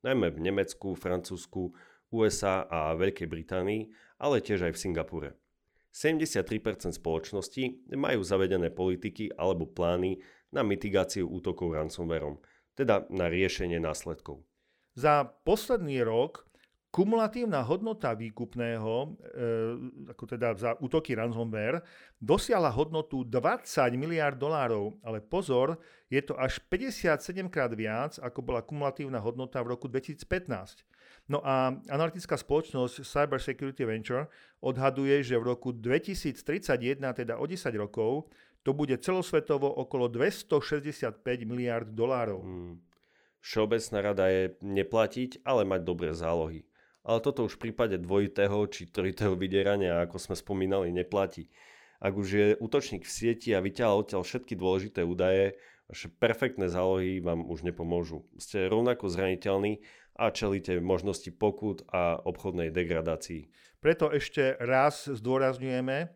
Najmä 0.06 0.30
v 0.30 0.40
Nemecku, 0.44 0.94
Francúzsku, 0.94 1.74
USA 2.14 2.70
a 2.70 2.94
Veľkej 2.94 3.26
Británii, 3.26 3.90
ale 4.22 4.46
tiež 4.46 4.70
aj 4.70 4.78
v 4.78 4.82
Singapúre. 4.86 5.30
73% 5.96 6.92
spoločností 7.00 7.88
majú 7.96 8.20
zavedené 8.20 8.68
politiky 8.68 9.32
alebo 9.40 9.64
plány 9.64 10.20
na 10.52 10.60
mitigáciu 10.60 11.24
útokov 11.32 11.72
ransomwareom, 11.72 12.36
teda 12.76 13.08
na 13.08 13.32
riešenie 13.32 13.80
následkov. 13.80 14.44
Za 15.00 15.24
posledný 15.48 16.04
rok 16.04 16.44
kumulatívna 16.92 17.64
hodnota 17.64 18.12
výkupného, 18.16 18.96
e, 19.04 19.08
ako 20.12 20.24
teda 20.36 20.56
za 20.56 20.72
útoky 20.80 21.16
ransomware, 21.16 21.84
dosiahla 22.20 22.72
hodnotu 22.72 23.28
20 23.28 23.68
miliard 23.96 24.40
dolárov, 24.40 25.00
ale 25.04 25.20
pozor, 25.20 25.76
je 26.08 26.24
to 26.24 26.36
až 26.40 26.60
57 26.72 27.52
krát 27.52 27.72
viac, 27.76 28.16
ako 28.20 28.40
bola 28.44 28.64
kumulatívna 28.64 29.20
hodnota 29.20 29.60
v 29.60 29.76
roku 29.76 29.92
2015. 29.92 30.84
No 31.26 31.42
a 31.42 31.74
analytická 31.90 32.38
spoločnosť 32.38 33.02
Cyber 33.02 33.42
Security 33.42 33.82
Venture 33.82 34.30
odhaduje, 34.62 35.26
že 35.26 35.42
v 35.42 35.58
roku 35.58 35.74
2031, 35.74 37.02
teda 37.02 37.42
o 37.42 37.46
10 37.50 37.66
rokov, 37.82 38.30
to 38.62 38.74
bude 38.74 38.94
celosvetovo 39.02 39.70
okolo 39.70 40.10
265 40.10 41.22
miliard 41.46 41.90
dolárov. 41.90 42.42
Hmm. 42.42 42.78
Všeobecná 43.42 43.98
rada 44.02 44.26
je 44.26 44.58
neplatiť, 44.66 45.46
ale 45.46 45.70
mať 45.70 45.82
dobré 45.86 46.14
zálohy. 46.18 46.66
Ale 47.06 47.22
toto 47.22 47.46
už 47.46 47.62
v 47.62 47.70
prípade 47.70 48.02
dvojitého 48.02 48.66
či 48.74 48.90
trojitého 48.90 49.38
vydierania, 49.38 50.02
ako 50.02 50.18
sme 50.18 50.34
spomínali, 50.34 50.90
neplatí. 50.90 51.54
Ak 52.02 52.18
už 52.18 52.28
je 52.34 52.48
útočník 52.58 53.06
v 53.06 53.14
sieti 53.14 53.54
a 53.54 53.62
vyťahal 53.62 54.02
odtiaľ 54.02 54.26
všetky 54.26 54.58
dôležité 54.58 55.06
údaje, 55.06 55.54
vaše 55.86 56.10
perfektné 56.10 56.66
zálohy 56.66 57.22
vám 57.22 57.46
už 57.46 57.62
nepomôžu. 57.62 58.26
Ste 58.42 58.66
rovnako 58.66 59.14
zraniteľní 59.14 59.86
a 60.16 60.32
čelíte 60.32 60.80
možnosti 60.80 61.28
pokut 61.36 61.84
a 61.92 62.20
obchodnej 62.24 62.72
degradácii. 62.72 63.52
Preto 63.84 64.10
ešte 64.10 64.56
raz 64.64 65.12
zdôrazňujeme, 65.12 66.10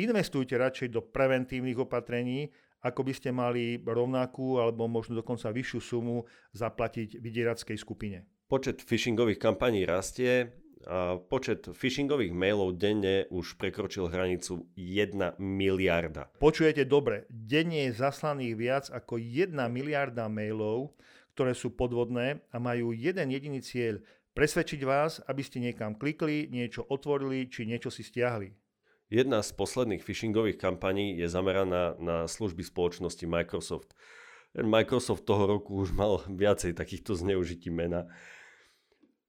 investujte 0.00 0.56
radšej 0.56 0.88
do 0.90 1.00
preventívnych 1.04 1.78
opatrení, 1.78 2.50
ako 2.82 3.06
by 3.06 3.12
ste 3.14 3.30
mali 3.30 3.78
rovnakú 3.78 4.58
alebo 4.58 4.90
možno 4.90 5.22
dokonca 5.22 5.54
vyššiu 5.54 5.80
sumu 5.80 6.26
zaplatiť 6.56 7.22
vydierackej 7.22 7.78
skupine. 7.78 8.26
Počet 8.50 8.82
phishingových 8.82 9.38
kampaní 9.38 9.86
rastie 9.86 10.50
a 10.82 11.14
počet 11.14 11.70
phishingových 11.70 12.34
mailov 12.34 12.74
denne 12.74 13.30
už 13.30 13.54
prekročil 13.54 14.10
hranicu 14.10 14.66
1 14.74 15.38
miliarda. 15.38 16.26
Počujete 16.42 16.82
dobre, 16.90 17.22
denne 17.30 17.86
je 17.86 17.94
zaslaných 17.94 18.54
viac 18.58 18.84
ako 18.90 19.14
1 19.14 19.54
miliarda 19.70 20.26
mailov, 20.26 20.90
ktoré 21.32 21.56
sú 21.56 21.72
podvodné 21.72 22.44
a 22.52 22.56
majú 22.60 22.92
jeden 22.92 23.32
jediný 23.32 23.64
cieľ 23.64 24.00
presvedčiť 24.32 24.80
vás, 24.84 25.20
aby 25.28 25.42
ste 25.44 25.60
niekam 25.60 25.96
klikli, 25.96 26.48
niečo 26.48 26.84
otvorili 26.88 27.48
či 27.48 27.68
niečo 27.68 27.92
si 27.92 28.04
stiahli. 28.04 28.52
Jedna 29.12 29.44
z 29.44 29.52
posledných 29.52 30.00
phishingových 30.00 30.56
kampaní 30.56 31.20
je 31.20 31.28
zameraná 31.28 32.00
na 32.00 32.24
služby 32.24 32.64
spoločnosti 32.64 33.28
Microsoft. 33.28 33.92
Microsoft 34.56 35.28
toho 35.28 35.44
roku 35.44 35.84
už 35.84 35.92
mal 35.92 36.24
viacej 36.28 36.72
takýchto 36.72 37.16
zneužití 37.16 37.68
mena. 37.68 38.08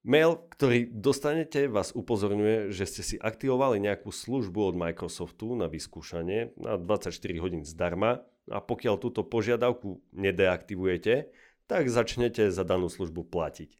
Mail, 0.04 0.36
ktorý 0.52 0.88
dostanete, 0.92 1.64
vás 1.64 1.96
upozorňuje, 1.96 2.72
že 2.72 2.84
ste 2.84 3.02
si 3.04 3.16
aktivovali 3.16 3.80
nejakú 3.80 4.12
službu 4.12 4.72
od 4.72 4.74
Microsoftu 4.76 5.56
na 5.56 5.64
vyskúšanie 5.68 6.52
na 6.60 6.76
24 6.76 7.12
hodín 7.40 7.64
zdarma 7.64 8.20
a 8.52 8.60
pokiaľ 8.60 9.00
túto 9.00 9.24
požiadavku 9.24 10.04
nedeaktivujete, 10.12 11.32
tak 11.66 11.88
začnete 11.88 12.52
za 12.52 12.64
danú 12.64 12.92
službu 12.92 13.28
platiť. 13.28 13.76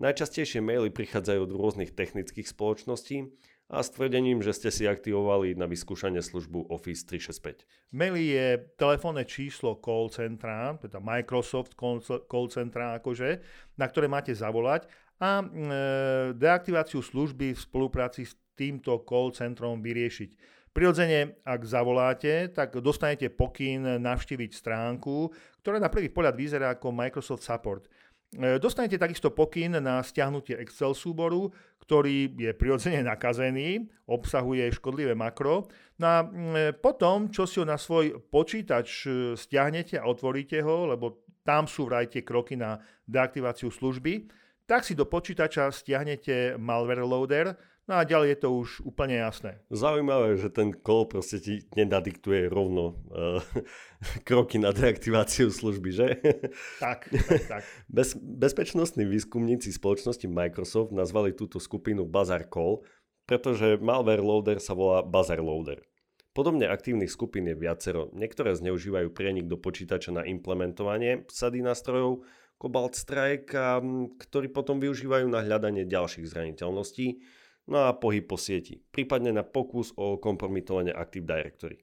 Najčastejšie 0.00 0.64
maily 0.64 0.88
prichádzajú 0.88 1.40
od 1.44 1.52
rôznych 1.52 1.92
technických 1.92 2.48
spoločností 2.48 3.28
a 3.70 3.84
s 3.84 3.92
tvrdením, 3.92 4.40
že 4.40 4.56
ste 4.56 4.70
si 4.72 4.88
aktivovali 4.88 5.54
na 5.54 5.68
vyskúšanie 5.68 6.24
službu 6.24 6.72
Office 6.72 7.04
365. 7.06 7.68
Maily 7.94 8.22
je 8.32 8.46
telefónne 8.80 9.22
číslo 9.28 9.76
call 9.78 10.08
centra, 10.10 10.74
teda 10.80 10.98
Microsoft 10.98 11.76
call 11.76 12.46
centra 12.48 12.96
akože, 12.98 13.44
na 13.76 13.86
ktoré 13.86 14.08
máte 14.08 14.32
zavolať 14.32 14.88
a 15.20 15.38
e, 15.38 15.44
deaktiváciu 16.34 17.04
služby 17.04 17.52
v 17.52 17.60
spolupráci 17.60 18.24
s 18.24 18.34
týmto 18.56 19.04
call 19.04 19.30
centrom 19.36 19.84
vyriešiť. 19.84 20.59
Prirodzene, 20.70 21.42
ak 21.42 21.66
zavoláte, 21.66 22.46
tak 22.54 22.78
dostanete 22.78 23.26
pokyn 23.26 23.98
navštíviť 23.98 24.50
stránku, 24.54 25.34
ktorá 25.66 25.82
na 25.82 25.90
prvý 25.90 26.06
pohľad 26.14 26.38
vyzerá 26.38 26.78
ako 26.78 26.94
Microsoft 26.94 27.42
Support. 27.42 27.90
E, 28.30 28.62
dostanete 28.62 28.94
takisto 28.94 29.34
pokyn 29.34 29.82
na 29.82 29.98
stiahnutie 29.98 30.54
Excel 30.62 30.94
súboru, 30.94 31.50
ktorý 31.82 32.30
je 32.38 32.54
prirodzene 32.54 33.02
nakazený, 33.10 33.90
obsahuje 34.06 34.70
škodlivé 34.70 35.18
makro. 35.18 35.66
No 35.98 36.06
a 36.06 36.18
e, 36.22 36.70
potom, 36.70 37.34
čo 37.34 37.50
si 37.50 37.58
ho 37.58 37.66
na 37.66 37.74
svoj 37.74 38.22
počítač 38.30 39.10
e, 39.10 39.10
stiahnete 39.34 39.98
a 39.98 40.06
otvoríte 40.06 40.62
ho, 40.62 40.86
lebo 40.94 41.26
tam 41.42 41.66
sú 41.66 41.90
vraj 41.90 42.06
tie 42.06 42.22
kroky 42.22 42.54
na 42.54 42.78
deaktiváciu 43.10 43.74
služby, 43.74 44.30
tak 44.70 44.86
si 44.86 44.94
do 44.94 45.02
počítača 45.02 45.66
stiahnete 45.74 46.54
malware 46.54 47.02
loader, 47.02 47.58
No 47.90 47.98
a 47.98 48.06
ďalej 48.06 48.38
je 48.38 48.38
to 48.38 48.48
už 48.54 48.86
úplne 48.86 49.18
jasné. 49.18 49.58
Zaujímavé, 49.66 50.38
že 50.38 50.46
ten 50.46 50.70
kol 50.70 51.10
proste 51.10 51.42
ti 51.42 51.66
nenadiktuje 51.74 52.46
rovno 52.46 52.94
uh, 53.10 53.42
kroky 54.28 54.62
na 54.62 54.70
deaktiváciu 54.70 55.50
služby, 55.50 55.90
že? 55.90 56.06
Tak, 56.78 57.10
tak, 57.34 57.42
tak. 57.50 57.62
Bez, 57.90 58.14
bezpečnostní 58.14 59.02
výskumníci 59.10 59.74
spoločnosti 59.74 60.22
Microsoft 60.30 60.94
nazvali 60.94 61.34
túto 61.34 61.58
skupinu 61.58 62.06
Bazar 62.06 62.46
Call, 62.46 62.86
pretože 63.26 63.82
malware 63.82 64.22
loader 64.22 64.62
sa 64.62 64.78
volá 64.78 65.02
Bazar 65.02 65.42
Loader. 65.42 65.82
Podobne 66.30 66.70
aktívnych 66.70 67.10
skupín 67.10 67.50
je 67.50 67.58
viacero. 67.58 68.14
Niektoré 68.14 68.54
zneužívajú 68.54 69.10
prienik 69.10 69.50
do 69.50 69.58
počítača 69.58 70.14
na 70.14 70.22
implementovanie 70.22 71.26
sady 71.26 71.58
nástrojov, 71.58 72.22
Cobalt 72.54 72.94
Strike, 72.94 73.50
a, 73.58 73.82
ktorí 74.14 74.54
potom 74.54 74.78
využívajú 74.78 75.26
na 75.26 75.42
hľadanie 75.42 75.90
ďalších 75.90 76.30
zraniteľností, 76.30 77.18
no 77.68 77.90
a 77.90 77.92
pohyb 77.92 78.24
po 78.24 78.40
sieti, 78.40 78.78
prípadne 78.78 79.34
na 79.34 79.44
pokus 79.44 79.92
o 79.98 80.16
kompromitovanie 80.16 80.94
Active 80.94 81.26
Directory. 81.26 81.76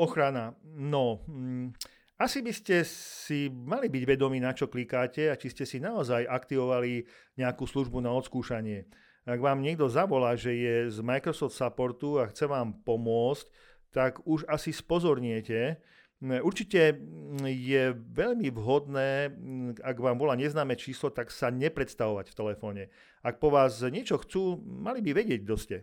Ochrana. 0.00 0.56
No, 0.64 1.22
mm, 1.28 1.76
asi 2.22 2.38
by 2.42 2.52
ste 2.54 2.86
si 2.86 3.50
mali 3.50 3.90
byť 3.90 4.04
vedomí, 4.06 4.38
na 4.38 4.54
čo 4.54 4.70
klikáte 4.70 5.30
a 5.30 5.38
či 5.38 5.50
ste 5.50 5.66
si 5.66 5.82
naozaj 5.82 6.26
aktivovali 6.26 7.02
nejakú 7.34 7.66
službu 7.66 7.98
na 7.98 8.14
odskúšanie. 8.14 8.86
Ak 9.22 9.38
vám 9.38 9.62
niekto 9.62 9.86
zavolá, 9.86 10.34
že 10.34 10.54
je 10.54 10.90
z 10.90 10.98
Microsoft 10.98 11.54
Supportu 11.54 12.18
a 12.18 12.26
chce 12.26 12.50
vám 12.50 12.82
pomôcť, 12.82 13.46
tak 13.94 14.18
už 14.26 14.46
asi 14.50 14.74
spozorniete, 14.74 15.78
Určite 16.22 16.94
mm, 16.94 17.50
je 17.50 17.90
veľmi 17.98 18.46
vhodné, 18.54 19.34
mm, 19.34 19.82
ak 19.82 19.96
vám 19.98 20.22
volá 20.22 20.38
neznáme 20.38 20.78
číslo, 20.78 21.10
tak 21.10 21.34
sa 21.34 21.50
nepredstavovať 21.50 22.30
v 22.30 22.38
telefóne. 22.38 22.82
Ak 23.26 23.42
po 23.42 23.50
vás 23.50 23.82
niečo 23.82 24.22
chcú, 24.22 24.62
mali 24.62 25.02
by 25.02 25.18
vedieť, 25.18 25.42
kto 25.42 25.56
ste. 25.58 25.76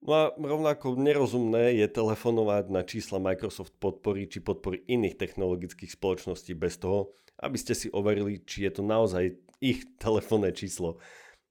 No 0.00 0.12
a 0.14 0.22
rovnako 0.32 0.96
nerozumné 0.96 1.76
je 1.76 1.86
telefonovať 1.90 2.64
na 2.72 2.86
čísla 2.86 3.20
Microsoft 3.20 3.76
podpory 3.76 4.30
či 4.30 4.40
podpory 4.40 4.80
iných 4.88 5.18
technologických 5.20 5.92
spoločností 5.92 6.56
bez 6.56 6.80
toho, 6.80 7.12
aby 7.42 7.58
ste 7.60 7.74
si 7.76 7.92
overili, 7.92 8.40
či 8.46 8.64
je 8.64 8.80
to 8.80 8.82
naozaj 8.86 9.34
ich 9.58 9.84
telefónne 9.98 10.54
číslo. 10.54 11.02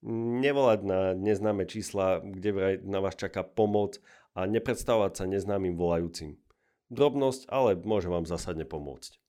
Nevolať 0.08 0.80
na 0.82 1.00
neznáme 1.14 1.68
čísla, 1.68 2.24
kde 2.24 2.80
na 2.88 3.04
vás 3.04 3.20
čaká 3.20 3.44
pomoc 3.44 4.00
a 4.32 4.48
nepredstavovať 4.48 5.12
sa 5.14 5.24
neznámym 5.28 5.76
volajúcim. 5.76 6.40
Drobnosť, 6.88 7.52
ale 7.52 7.76
môže 7.76 8.08
vám 8.08 8.24
zásadne 8.24 8.64
pomôcť. 8.64 9.20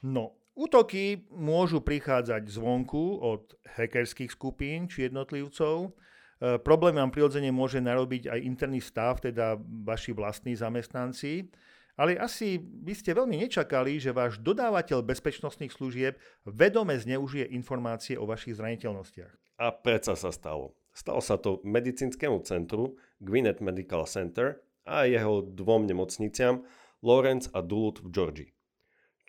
No, 0.00 0.32
útoky 0.56 1.28
môžu 1.28 1.84
prichádzať 1.84 2.48
zvonku 2.48 3.20
od 3.20 3.52
hackerských 3.76 4.32
skupín 4.32 4.88
či 4.88 5.12
jednotlivcov. 5.12 5.92
E, 6.40 6.56
problém 6.56 6.96
vám 6.96 7.12
prirodzene 7.12 7.52
môže 7.52 7.84
narobiť 7.84 8.32
aj 8.32 8.40
interný 8.40 8.80
stav, 8.80 9.20
teda 9.20 9.60
vaši 9.60 10.16
vlastní 10.16 10.56
zamestnanci. 10.56 11.52
ale 12.00 12.16
asi 12.16 12.56
by 12.56 12.96
ste 12.96 13.12
veľmi 13.12 13.44
nečakali, 13.44 14.00
že 14.00 14.16
váš 14.16 14.40
dodávateľ 14.40 15.04
bezpečnostných 15.04 15.68
služieb 15.68 16.16
vedome 16.48 16.96
zneužije 16.96 17.52
informácie 17.52 18.16
o 18.16 18.24
vašich 18.24 18.56
zraniteľnostiach. 18.56 19.60
A 19.60 19.68
predsa 19.68 20.16
sa 20.16 20.32
stalo. 20.32 20.72
Stalo 20.96 21.20
sa 21.20 21.36
to 21.36 21.60
medicínskemu 21.60 22.40
centru 22.48 22.96
Gwinnett 23.20 23.60
Medical 23.60 24.08
Center 24.08 24.64
a 24.88 25.04
jeho 25.04 25.44
dvom 25.44 25.86
nemocniciam 25.86 26.64
Lawrence 27.04 27.48
a 27.52 27.60
Duluth 27.60 28.00
v 28.00 28.08
Georgii. 28.10 28.50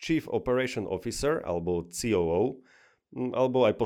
Chief 0.01 0.25
Operation 0.31 0.89
Officer 0.89 1.43
alebo 1.45 1.85
COO 1.91 2.63
alebo 3.11 3.67
aj 3.67 3.75
po 3.75 3.85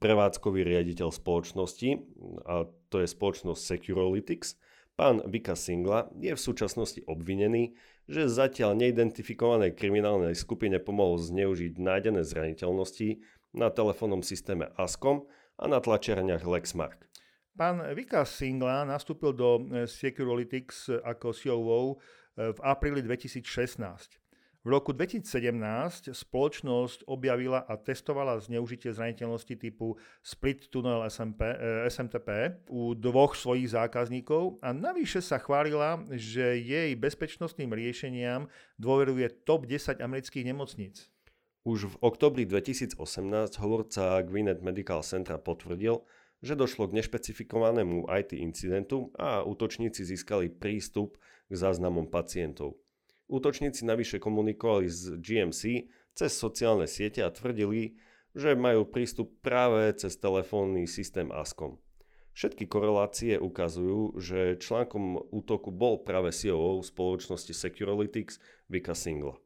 prevádzkový 0.00 0.64
riaditeľ 0.64 1.12
spoločnosti, 1.12 1.90
a 2.48 2.64
to 2.88 3.04
je 3.04 3.08
spoločnosť 3.08 3.60
Securalytics, 3.60 4.56
pán 4.96 5.20
Vika 5.28 5.52
Singla 5.52 6.08
je 6.16 6.32
v 6.32 6.40
súčasnosti 6.40 7.04
obvinený, 7.04 7.76
že 8.08 8.32
zatiaľ 8.32 8.80
neidentifikovanej 8.80 9.76
kriminálnej 9.76 10.32
skupine 10.32 10.80
pomohol 10.80 11.20
zneužiť 11.20 11.76
nájdené 11.76 12.24
zraniteľnosti 12.24 13.20
na 13.52 13.68
telefónnom 13.68 14.24
systéme 14.24 14.72
ASCOM 14.80 15.28
a 15.60 15.68
na 15.68 15.76
tlačiarniach 15.76 16.48
Lexmark. 16.48 17.04
Pán 17.52 17.84
Vika 17.92 18.24
Singla 18.24 18.88
nastúpil 18.88 19.36
do 19.36 19.60
Securalytics 19.84 20.88
ako 21.04 21.36
COO 21.36 22.00
v 22.32 22.58
apríli 22.64 23.04
2016. 23.04 23.44
V 24.62 24.70
roku 24.70 24.94
2017 24.94 26.14
spoločnosť 26.14 27.04
objavila 27.10 27.66
a 27.66 27.74
testovala 27.76 28.38
zneužitie 28.38 28.94
zraniteľnosti 28.94 29.58
typu 29.58 29.98
Split 30.22 30.70
Tunnel 30.70 31.02
SMP, 31.10 31.44
SMTP 31.90 32.62
u 32.70 32.94
dvoch 32.94 33.34
svojich 33.34 33.74
zákazníkov 33.74 34.62
a 34.62 34.70
navyše 34.70 35.18
sa 35.18 35.42
chválila, 35.42 36.00
že 36.14 36.56
jej 36.62 36.94
bezpečnostným 36.94 37.74
riešeniam 37.74 38.46
dôveruje 38.78 39.28
top 39.42 39.66
10 39.66 39.98
amerických 39.98 40.46
nemocníc. 40.46 41.10
Už 41.66 41.90
v 41.90 41.96
oktobri 42.00 42.46
2018 42.46 42.96
hovorca 43.58 44.22
Gwinnett 44.22 44.62
Medical 44.62 45.02
Centra 45.02 45.42
potvrdil, 45.42 46.00
že 46.42 46.58
došlo 46.58 46.90
k 46.90 46.98
nešpecifikovanému 46.98 48.10
IT 48.10 48.34
incidentu 48.34 49.14
a 49.14 49.46
útočníci 49.46 50.02
získali 50.02 50.50
prístup 50.50 51.16
k 51.46 51.54
záznamom 51.54 52.10
pacientov. 52.10 52.82
Útočníci 53.30 53.86
navyše 53.86 54.18
komunikovali 54.18 54.90
s 54.90 55.08
GMC 55.22 55.88
cez 56.12 56.30
sociálne 56.34 56.90
siete 56.90 57.22
a 57.24 57.32
tvrdili, 57.32 57.96
že 58.34 58.58
majú 58.58 58.84
prístup 58.84 59.40
práve 59.40 59.94
cez 59.96 60.18
telefónny 60.18 60.84
systém 60.90 61.30
ASCOM. 61.32 61.78
Všetky 62.32 62.64
korelácie 62.64 63.36
ukazujú, 63.36 64.16
že 64.16 64.56
článkom 64.56 65.32
útoku 65.32 65.68
bol 65.68 66.00
práve 66.00 66.32
CEO 66.32 66.80
spoločnosti 66.80 67.52
Securalytics 67.52 68.40
Vika 68.72 68.96
Singla. 68.96 69.36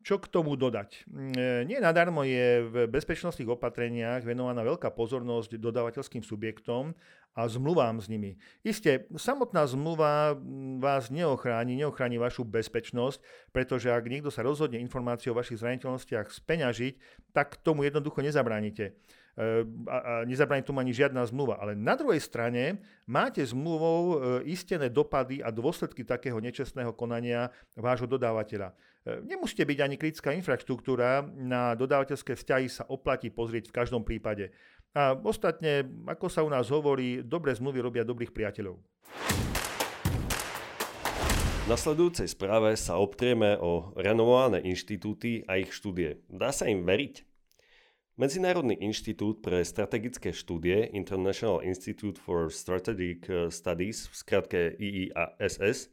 Čo 0.00 0.16
k 0.16 0.32
tomu 0.32 0.56
dodať? 0.56 1.04
Mm, 1.12 1.68
nie 1.68 1.76
nadarmo 1.76 2.24
je 2.24 2.64
v 2.64 2.74
bezpečnostných 2.88 3.52
opatreniach 3.52 4.24
venovaná 4.24 4.64
veľká 4.64 4.88
pozornosť 4.96 5.60
dodávateľským 5.60 6.24
subjektom 6.24 6.96
a 7.36 7.40
zmluvám 7.44 8.00
s 8.00 8.08
nimi. 8.08 8.40
Isté, 8.64 9.04
samotná 9.12 9.68
zmluva 9.68 10.34
mm, 10.34 10.80
vás 10.80 11.12
neochráni, 11.12 11.76
neochráni 11.76 12.16
vašu 12.16 12.48
bezpečnosť, 12.48 13.20
pretože 13.52 13.92
ak 13.92 14.08
niekto 14.08 14.32
sa 14.32 14.40
rozhodne 14.40 14.80
informácie 14.80 15.28
o 15.28 15.36
vašich 15.36 15.60
zraniteľnostiach 15.60 16.32
speňažiť, 16.32 16.94
tak 17.36 17.60
tomu 17.60 17.84
jednoducho 17.84 18.24
nezabránite. 18.24 18.96
A, 19.88 19.96
a 19.96 20.12
nezabráni 20.28 20.60
tomu 20.60 20.84
ani 20.84 20.92
žiadna 20.92 21.24
zmluva. 21.24 21.56
Ale 21.56 21.72
na 21.72 21.96
druhej 21.96 22.20
strane 22.20 22.76
máte 23.08 23.40
zmluvou 23.40 24.00
e, 24.04 24.14
istené 24.52 24.92
dopady 24.92 25.40
a 25.40 25.48
dôsledky 25.48 26.04
takého 26.04 26.36
nečestného 26.36 26.92
konania 26.92 27.48
vášho 27.72 28.04
dodávateľa. 28.04 28.76
E, 29.00 29.24
nemusíte 29.24 29.64
byť 29.64 29.78
ani 29.80 29.96
kritická 29.96 30.36
infraštruktúra, 30.36 31.24
na 31.24 31.72
dodávateľské 31.72 32.36
vzťahy 32.36 32.68
sa 32.68 32.84
oplatí 32.92 33.32
pozrieť 33.32 33.72
v 33.72 33.76
každom 33.80 34.04
prípade. 34.04 34.52
A 34.92 35.16
ostatne, 35.16 35.88
ako 36.04 36.26
sa 36.28 36.44
u 36.44 36.52
nás 36.52 36.68
hovorí, 36.68 37.24
dobré 37.24 37.56
zmluvy 37.56 37.80
robia 37.80 38.04
dobrých 38.04 38.36
priateľov. 38.36 38.76
V 41.64 41.66
nasledujúcej 41.70 42.28
správe 42.28 42.76
sa 42.76 43.00
obtrieme 43.00 43.56
o 43.56 43.96
renovované 43.96 44.60
inštitúty 44.68 45.48
a 45.48 45.56
ich 45.56 45.72
štúdie. 45.72 46.20
Dá 46.28 46.52
sa 46.52 46.66
im 46.68 46.84
veriť? 46.84 47.29
Medzinárodný 48.20 48.76
inštitút 48.76 49.40
pre 49.40 49.64
strategické 49.64 50.28
štúdie 50.28 50.92
International 50.92 51.64
Institute 51.64 52.20
for 52.20 52.52
Strategic 52.52 53.24
Studies, 53.48 54.12
v 54.12 54.14
skratke 54.20 54.60
IIASS, 54.76 55.88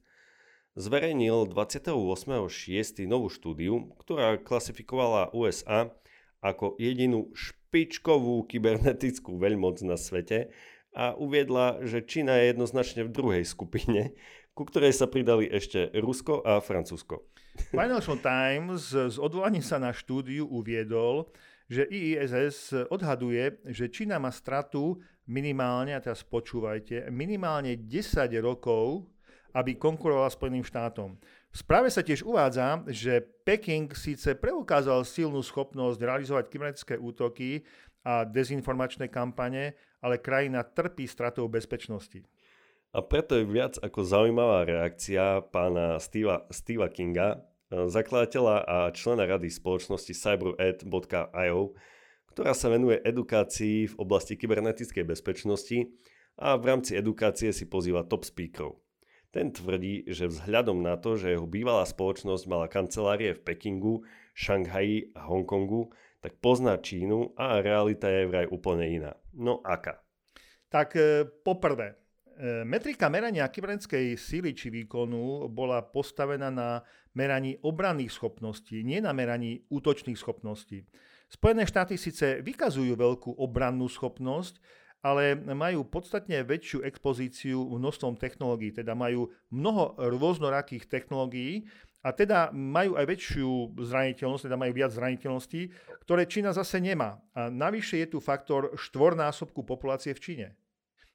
zverejnil 0.76 1.48
28.6. 1.48 3.08
novú 3.08 3.32
štúdiu, 3.32 3.96
ktorá 4.04 4.36
klasifikovala 4.44 5.32
USA 5.32 5.88
ako 6.44 6.76
jedinú 6.76 7.32
špičkovú 7.32 8.44
kybernetickú 8.44 9.40
veľmoc 9.40 9.88
na 9.88 9.96
svete 9.96 10.52
a 10.92 11.16
uviedla, 11.16 11.80
že 11.88 12.04
Čína 12.04 12.44
je 12.44 12.52
jednoznačne 12.52 13.08
v 13.08 13.14
druhej 13.16 13.44
skupine, 13.48 14.12
ku 14.52 14.68
ktorej 14.68 14.92
sa 14.92 15.08
pridali 15.08 15.48
ešte 15.48 15.96
Rusko 15.96 16.44
a 16.44 16.60
Francúzsko. 16.60 17.24
Financial 17.72 18.20
Times 18.20 18.92
s 18.92 19.16
odvolaním 19.16 19.64
sa 19.64 19.80
na 19.80 19.96
štúdiu 19.96 20.44
uviedol, 20.44 21.32
že 21.68 21.88
IISS 21.88 22.88
odhaduje, 22.88 23.60
že 23.68 23.92
Čína 23.92 24.18
má 24.18 24.32
stratu 24.32 25.00
minimálne, 25.28 25.96
a 25.96 26.04
teraz 26.04 26.24
počúvajte, 26.24 27.12
minimálne 27.12 27.76
10 27.76 28.32
rokov 28.40 29.08
aby 29.58 29.74
konkurovala 29.74 30.30
Spojeným 30.30 30.62
štátom. 30.62 31.18
V 31.50 31.56
správe 31.58 31.90
sa 31.90 32.06
tiež 32.06 32.22
uvádza, 32.22 32.86
že 32.94 33.26
Peking 33.42 33.90
síce 33.98 34.38
preukázal 34.38 35.02
silnú 35.02 35.42
schopnosť 35.42 35.98
realizovať 35.98 36.46
kybernetické 36.54 36.96
útoky 37.02 37.66
a 38.06 38.22
dezinformačné 38.22 39.10
kampane, 39.10 39.74
ale 39.98 40.22
krajina 40.22 40.62
trpí 40.62 41.10
stratou 41.10 41.50
bezpečnosti. 41.50 42.22
A 42.94 43.02
preto 43.02 43.36
je 43.36 43.50
viac 43.50 43.82
ako 43.82 44.00
zaujímavá 44.06 44.64
reakcia 44.64 45.44
pána 45.50 45.98
Steva, 45.98 46.46
Steva 46.54 46.88
Kinga, 46.94 47.42
zakladateľa 47.72 48.56
a 48.64 48.78
člena 48.96 49.28
rady 49.28 49.52
spoločnosti 49.52 50.14
cybered.io, 50.16 51.62
ktorá 52.32 52.54
sa 52.54 52.68
venuje 52.72 53.02
edukácii 53.02 53.92
v 53.92 53.96
oblasti 54.00 54.38
kybernetickej 54.38 55.04
bezpečnosti 55.04 55.90
a 56.38 56.56
v 56.56 56.64
rámci 56.70 56.94
edukácie 56.94 57.50
si 57.50 57.66
pozýva 57.66 58.06
top 58.06 58.24
speakerov. 58.24 58.78
Ten 59.34 59.52
tvrdí, 59.52 60.08
že 60.08 60.32
vzhľadom 60.32 60.80
na 60.80 60.96
to, 60.96 61.20
že 61.20 61.36
jeho 61.36 61.44
bývalá 61.44 61.84
spoločnosť 61.84 62.44
mala 62.48 62.72
kancelárie 62.72 63.36
v 63.36 63.44
Pekingu, 63.44 64.08
Šanghaji 64.38 65.18
a 65.18 65.28
Hongkongu, 65.28 65.92
tak 66.24 66.40
pozná 66.40 66.80
Čínu 66.80 67.36
a 67.36 67.60
realita 67.60 68.08
je 68.08 68.30
vraj 68.30 68.48
úplne 68.48 68.88
iná. 68.88 69.14
No 69.36 69.60
aká? 69.62 70.00
Tak 70.72 70.96
e, 70.96 71.28
poprvé, 71.44 72.07
metrika 72.66 73.10
merania 73.10 73.50
kybernetickej 73.50 74.14
síly 74.18 74.54
či 74.54 74.70
výkonu 74.70 75.50
bola 75.50 75.82
postavená 75.82 76.54
na 76.54 76.86
meraní 77.18 77.58
obranných 77.66 78.14
schopností, 78.14 78.86
nie 78.86 79.02
na 79.02 79.14
meraní 79.14 79.66
útočných 79.74 80.18
schopností. 80.18 80.86
Spojené 81.28 81.66
štáty 81.68 81.98
síce 81.98 82.40
vykazujú 82.46 82.94
veľkú 82.96 83.36
obrannú 83.36 83.90
schopnosť, 83.90 84.62
ale 85.02 85.38
majú 85.38 85.86
podstatne 85.86 86.42
väčšiu 86.42 86.86
expozíciu 86.86 87.58
množstvom 87.58 88.18
technológií, 88.18 88.74
teda 88.74 88.98
majú 88.98 89.30
mnoho 89.54 89.98
rôznorakých 89.98 90.90
technológií 90.90 91.70
a 92.06 92.14
teda 92.14 92.54
majú 92.54 92.96
aj 92.96 93.06
väčšiu 93.06 93.78
zraniteľnosť, 93.78 94.44
teda 94.48 94.58
majú 94.58 94.72
viac 94.74 94.92
zraniteľností, 94.94 95.62
ktoré 96.06 96.24
Čína 96.30 96.54
zase 96.54 96.80
nemá. 96.80 97.20
A 97.34 97.50
navyše 97.50 98.00
je 98.02 98.08
tu 98.14 98.18
faktor 98.22 98.74
štvornásobku 98.78 99.66
populácie 99.66 100.14
v 100.14 100.24
Číne. 100.24 100.48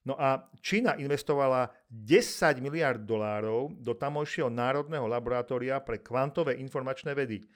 No 0.02 0.18
a 0.18 0.50
Čína 0.58 0.98
investovala 0.98 1.70
10 1.86 2.58
miliard 2.58 2.98
dolárov 3.06 3.78
do 3.78 3.94
tamojšieho 3.94 4.50
národného 4.50 5.06
laboratória 5.06 5.78
pre 5.78 6.02
kvantové 6.02 6.58
informačné 6.58 7.14
vedy 7.14 7.46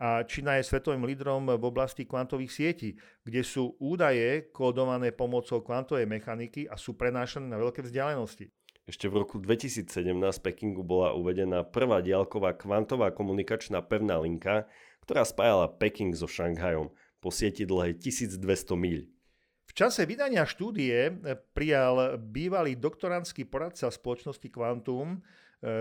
a 0.00 0.24
Čína 0.24 0.56
je 0.56 0.64
svetovým 0.64 1.04
lídrom 1.04 1.44
v 1.44 1.60
oblasti 1.60 2.08
kvantových 2.08 2.48
sietí, 2.48 2.96
kde 3.20 3.44
sú 3.44 3.76
údaje 3.76 4.48
kódované 4.48 5.12
pomocou 5.12 5.60
kvantovej 5.60 6.08
mechaniky 6.08 6.64
a 6.64 6.80
sú 6.80 6.96
prenášané 6.96 7.52
na 7.52 7.60
veľké 7.60 7.84
vzdialenosti. 7.84 8.48
Ešte 8.88 9.12
v 9.12 9.20
roku 9.20 9.36
2017 9.36 9.92
v 10.16 10.40
Pekingu 10.40 10.80
bola 10.80 11.12
uvedená 11.12 11.68
prvá 11.68 12.00
diaľková 12.00 12.56
kvantová 12.56 13.12
komunikačná 13.12 13.84
pevná 13.84 14.16
linka, 14.16 14.64
ktorá 15.04 15.20
spájala 15.28 15.68
Peking 15.68 16.16
so 16.16 16.24
Šanghajom 16.24 16.88
po 17.20 17.28
sieti 17.28 17.68
dlhej 17.68 18.00
1200 18.00 18.40
míľ. 18.80 19.04
V 19.70 19.72
čase 19.78 20.02
vydania 20.02 20.42
štúdie 20.42 21.14
prijal 21.54 22.18
bývalý 22.18 22.74
doktorantský 22.74 23.46
poradca 23.46 23.86
spoločnosti 23.86 24.50
Quantum, 24.50 25.22
e, 25.62 25.78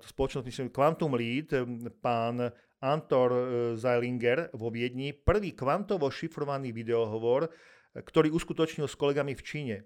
spoločnosti 0.00 0.72
Quantum 0.72 1.12
Lead, 1.12 1.52
pán 2.00 2.40
Antor 2.80 3.30
Zeilinger 3.76 4.48
vo 4.56 4.72
Viedni 4.72 5.12
prvý 5.12 5.52
kvantovo 5.52 6.08
šifrovaný 6.08 6.72
videohovor, 6.72 7.52
ktorý 7.92 8.32
uskutočnil 8.32 8.88
s 8.88 8.96
kolegami 8.96 9.36
v 9.36 9.44
Číne. 9.44 9.76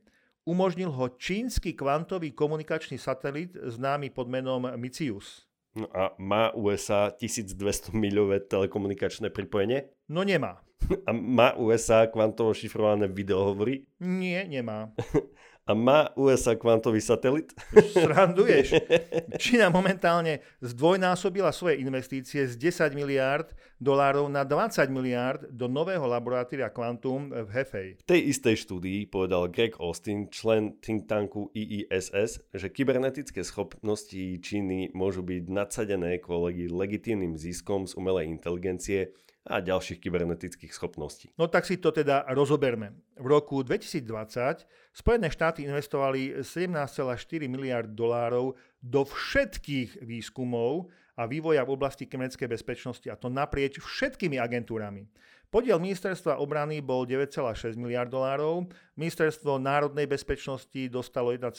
Umožnil 0.46 0.94
ho 0.94 1.18
čínsky 1.18 1.74
kvantový 1.74 2.30
komunikačný 2.30 2.94
satelit 2.94 3.58
známy 3.58 4.14
pod 4.14 4.30
menom 4.30 4.70
Micius. 4.78 5.47
No 5.76 5.86
a 5.92 6.16
má 6.16 6.50
USA 6.56 7.12
1200 7.12 7.92
miľové 7.92 8.40
telekomunikačné 8.40 9.28
pripojenie? 9.28 9.92
No 10.08 10.24
nemá. 10.24 10.64
A 11.08 11.12
má 11.12 11.52
USA 11.58 12.06
kvantovo 12.08 12.54
šifrované 12.54 13.10
videohovory? 13.10 13.84
Nie, 14.00 14.48
nemá. 14.48 14.94
A 15.68 15.76
má 15.76 16.08
USA 16.16 16.56
kvantový 16.56 16.96
satelit? 16.96 17.52
Sranduješ. 17.92 18.72
Čína 19.44 19.68
momentálne 19.68 20.40
zdvojnásobila 20.64 21.52
svoje 21.52 21.84
investície 21.84 22.48
z 22.48 22.56
10 22.56 22.96
miliárd 22.96 23.52
dolárov 23.76 24.32
na 24.32 24.48
20 24.48 24.88
miliárd 24.88 25.44
do 25.52 25.68
nového 25.68 26.08
laboratória 26.08 26.72
Quantum 26.72 27.28
v 27.28 27.48
Hefei. 27.52 28.00
V 28.00 28.08
tej 28.08 28.32
istej 28.32 28.64
štúdii 28.64 29.12
povedal 29.12 29.52
Greg 29.52 29.76
Austin, 29.76 30.32
člen 30.32 30.80
think 30.80 31.04
tanku 31.04 31.52
IISS, 31.52 32.48
že 32.48 32.72
kybernetické 32.72 33.44
schopnosti 33.44 34.40
Číny 34.40 34.88
môžu 34.96 35.20
byť 35.20 35.52
nadsadené 35.52 36.16
kvôli 36.24 36.72
legitímnym 36.72 37.36
ziskom 37.36 37.84
z 37.84 37.92
umelej 37.92 38.32
inteligencie 38.32 39.12
a 39.48 39.64
ďalších 39.64 39.98
kybernetických 40.04 40.70
schopností. 40.70 41.32
No 41.40 41.48
tak 41.48 41.64
si 41.64 41.80
to 41.80 41.88
teda 41.88 42.28
rozoberme. 42.36 42.92
V 43.16 43.26
roku 43.26 43.64
2020 43.64 44.68
Spojené 44.98 45.30
štáty 45.30 45.62
investovali 45.62 46.42
17,4 46.42 47.06
miliard 47.46 47.86
dolárov 47.86 48.58
do 48.82 49.06
všetkých 49.06 50.02
výskumov 50.02 50.90
a 51.14 51.22
vývoja 51.26 51.62
v 51.62 51.74
oblasti 51.74 52.10
kybernetickej 52.10 52.50
bezpečnosti 52.50 53.06
a 53.06 53.14
to 53.14 53.30
naprieč 53.30 53.78
všetkými 53.78 54.42
agentúrami. 54.42 55.06
Podiel 55.48 55.80
ministerstva 55.80 56.42
obrany 56.42 56.82
bol 56.84 57.08
9,6 57.08 57.78
miliard 57.80 58.10
dolárov, 58.10 58.68
ministerstvo 59.00 59.56
národnej 59.56 60.04
bezpečnosti 60.04 60.90
dostalo 60.90 61.32
1,9 61.32 61.54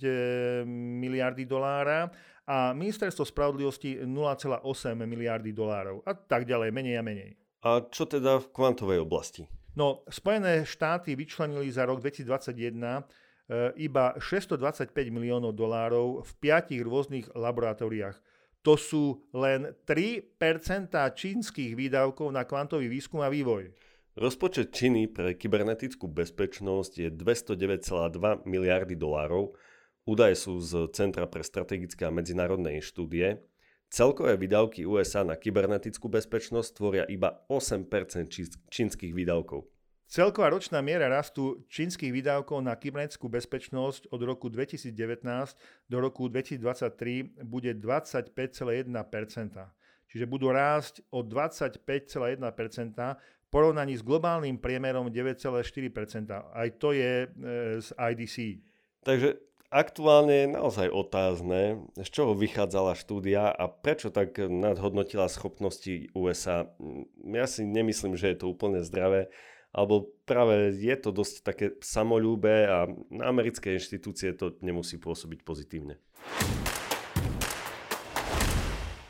eh, 0.00 0.64
miliardy 1.02 1.44
dolára 1.44 2.08
a 2.44 2.76
ministerstvo 2.76 3.24
spravodlivosti 3.24 4.04
0,8 4.04 4.64
miliardy 5.00 5.50
dolárov 5.56 6.04
a 6.04 6.12
tak 6.12 6.44
ďalej, 6.44 6.68
menej 6.70 6.96
a 7.00 7.02
menej. 7.02 7.30
A 7.64 7.80
čo 7.88 8.04
teda 8.04 8.44
v 8.44 8.52
kvantovej 8.52 9.00
oblasti? 9.00 9.48
No, 9.74 10.04
Spojené 10.06 10.62
štáty 10.68 11.16
vyčlenili 11.16 11.72
za 11.72 11.88
rok 11.88 11.98
2021 12.04 12.76
e, 12.76 13.02
iba 13.80 14.14
625 14.20 14.92
miliónov 15.10 15.56
dolárov 15.56 16.22
v 16.22 16.30
piatich 16.38 16.84
rôznych 16.84 17.32
laboratóriách. 17.32 18.20
To 18.64 18.80
sú 18.80 19.24
len 19.36 19.76
3% 19.84 20.92
čínskych 20.94 21.76
výdavkov 21.76 22.32
na 22.32 22.48
kvantový 22.48 22.88
výskum 22.88 23.20
a 23.20 23.28
vývoj. 23.28 23.72
Rozpočet 24.14 24.70
Číny 24.70 25.10
pre 25.10 25.34
kybernetickú 25.34 26.06
bezpečnosť 26.06 26.92
je 27.02 27.08
209,2 27.10 28.46
miliardy 28.46 28.94
dolárov, 28.94 29.58
Údaje 30.04 30.36
sú 30.36 30.60
z 30.60 30.92
Centra 30.92 31.24
pre 31.24 31.40
strategické 31.40 32.04
a 32.04 32.12
medzinárodné 32.12 32.76
štúdie. 32.84 33.40
Celkové 33.88 34.36
výdavky 34.36 34.84
USA 34.84 35.24
na 35.24 35.32
kybernetickú 35.32 36.12
bezpečnosť 36.12 36.70
tvoria 36.76 37.04
iba 37.08 37.40
8% 37.48 37.88
čínskych 38.68 39.12
výdavkov. 39.16 39.64
Celková 40.04 40.52
ročná 40.52 40.84
miera 40.84 41.08
rastu 41.08 41.64
čínskych 41.72 42.12
výdavkov 42.12 42.60
na 42.60 42.76
kybernetickú 42.76 43.32
bezpečnosť 43.32 44.12
od 44.12 44.20
roku 44.28 44.52
2019 44.52 44.92
do 45.88 45.96
roku 45.96 46.28
2023 46.28 47.40
bude 47.40 47.72
25,1%. 47.72 48.92
Čiže 50.04 50.24
budú 50.28 50.52
rásť 50.52 51.00
o 51.08 51.24
25,1% 51.24 51.80
v 52.44 53.46
porovnaní 53.48 53.96
s 53.96 54.04
globálnym 54.04 54.60
priemerom 54.60 55.08
9,4%. 55.08 55.64
Aj 56.52 56.68
to 56.76 56.92
je 56.92 57.24
e, 57.24 57.26
z 57.80 57.88
IDC. 57.96 58.36
Takže 59.00 59.53
Aktuálne 59.74 60.46
je 60.46 60.54
naozaj 60.54 60.86
otázne, 60.86 61.82
z 61.98 62.06
čoho 62.06 62.38
vychádzala 62.38 62.94
štúdia 62.94 63.50
a 63.50 63.66
prečo 63.66 64.14
tak 64.14 64.38
nadhodnotila 64.38 65.26
schopnosti 65.26 66.14
USA. 66.14 66.70
Ja 67.26 67.50
si 67.50 67.66
nemyslím, 67.66 68.14
že 68.14 68.30
je 68.30 68.38
to 68.38 68.54
úplne 68.54 68.86
zdravé, 68.86 69.34
alebo 69.74 70.14
práve 70.30 70.78
je 70.78 70.94
to 70.94 71.10
dosť 71.10 71.34
také 71.42 71.66
samolúbe 71.82 72.70
a 72.70 72.86
na 73.10 73.26
americké 73.26 73.74
inštitúcie 73.74 74.38
to 74.38 74.54
nemusí 74.62 74.94
pôsobiť 74.94 75.42
pozitívne. 75.42 75.98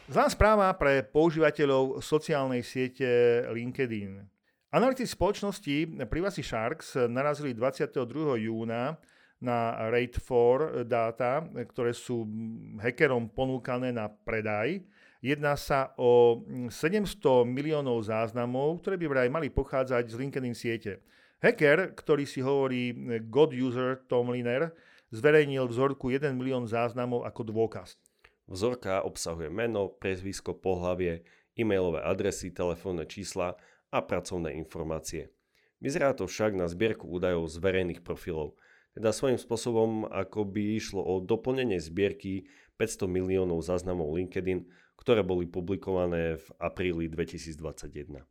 Zlá 0.09 0.33
správa 0.33 0.73
pre 0.81 1.05
používateľov 1.05 2.01
sociálnej 2.01 2.65
siete 2.65 3.45
LinkedIn. 3.53 4.17
Analytici 4.73 5.13
spoločnosti 5.13 6.09
Privacy 6.09 6.41
Sharks 6.41 6.97
narazili 7.13 7.53
22. 7.53 8.49
júna 8.49 8.97
na 9.43 9.77
RAID 9.91 10.21
4 10.21 10.89
dáta, 10.89 11.45
ktoré 11.69 11.93
sú 11.93 12.25
hackerom 12.79 13.29
ponúkané 13.29 13.91
na 13.91 14.09
predaj. 14.09 14.81
Jedná 15.25 15.57
sa 15.57 15.97
o 15.97 16.45
700 16.69 17.49
miliónov 17.49 18.05
záznamov, 18.05 18.85
ktoré 18.85 19.01
by 19.01 19.07
vraj 19.09 19.29
mali 19.33 19.49
pochádzať 19.49 20.13
z 20.13 20.15
LinkedIn 20.21 20.57
siete. 20.57 21.01
Hacker, 21.41 21.97
ktorý 21.97 22.25
si 22.29 22.45
hovorí 22.45 22.93
God 23.29 23.57
User 23.57 24.01
Tom 24.05 24.33
Liner, 24.33 24.73
zverejnil 25.13 25.65
vzorku 25.69 26.13
1 26.13 26.33
milión 26.37 26.69
záznamov 26.69 27.25
ako 27.25 27.41
dôkaz. 27.49 27.97
Vzorka 28.45 29.01
obsahuje 29.05 29.49
meno, 29.49 29.89
prezvisko, 29.89 30.53
pohlavie, 30.53 31.25
e-mailové 31.57 32.05
adresy, 32.05 32.53
telefónne 32.53 33.09
čísla 33.09 33.57
a 33.89 33.99
pracovné 34.05 34.53
informácie. 34.61 35.33
Vyzerá 35.81 36.13
to 36.13 36.29
však 36.29 36.53
na 36.53 36.69
zbierku 36.69 37.09
údajov 37.09 37.49
z 37.49 37.57
verejných 37.61 38.05
profilov– 38.05 38.53
teda 38.95 39.11
svojím 39.11 39.39
spôsobom 39.39 40.07
ako 40.07 40.47
by 40.47 40.79
išlo 40.79 41.03
o 41.03 41.19
doplnenie 41.19 41.83
zbierky 41.83 42.47
500 42.79 43.11
miliónov 43.11 43.63
záznamov 43.67 44.15
LinkedIn, 44.15 44.67
ktoré 44.95 45.27
boli 45.27 45.51
publikované 45.51 46.39
v 46.39 46.47
apríli 46.63 47.11
2021. 47.11 48.23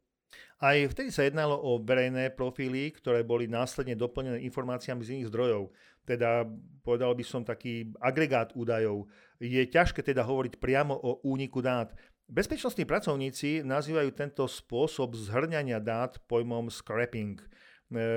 Aj 0.63 0.77
vtedy 0.79 1.11
sa 1.11 1.27
jednalo 1.27 1.59
o 1.59 1.77
verejné 1.83 2.31
profily, 2.31 2.95
ktoré 2.95 3.21
boli 3.21 3.51
následne 3.51 3.93
doplnené 3.93 4.39
informáciami 4.47 5.03
z 5.03 5.11
iných 5.19 5.29
zdrojov. 5.29 5.75
Teda 6.07 6.47
povedal 6.81 7.11
by 7.13 7.23
som 7.27 7.43
taký 7.43 7.91
agregát 7.99 8.55
údajov. 8.55 9.11
Je 9.43 9.59
ťažké 9.67 9.99
teda 10.01 10.23
hovoriť 10.23 10.57
priamo 10.57 10.95
o 10.95 11.19
úniku 11.27 11.59
dát. 11.59 11.91
Bezpečnostní 12.31 12.87
pracovníci 12.87 13.67
nazývajú 13.67 14.09
tento 14.15 14.47
spôsob 14.47 15.19
zhrňania 15.19 15.83
dát 15.83 16.17
pojmom 16.31 16.71
scrapping– 16.71 17.43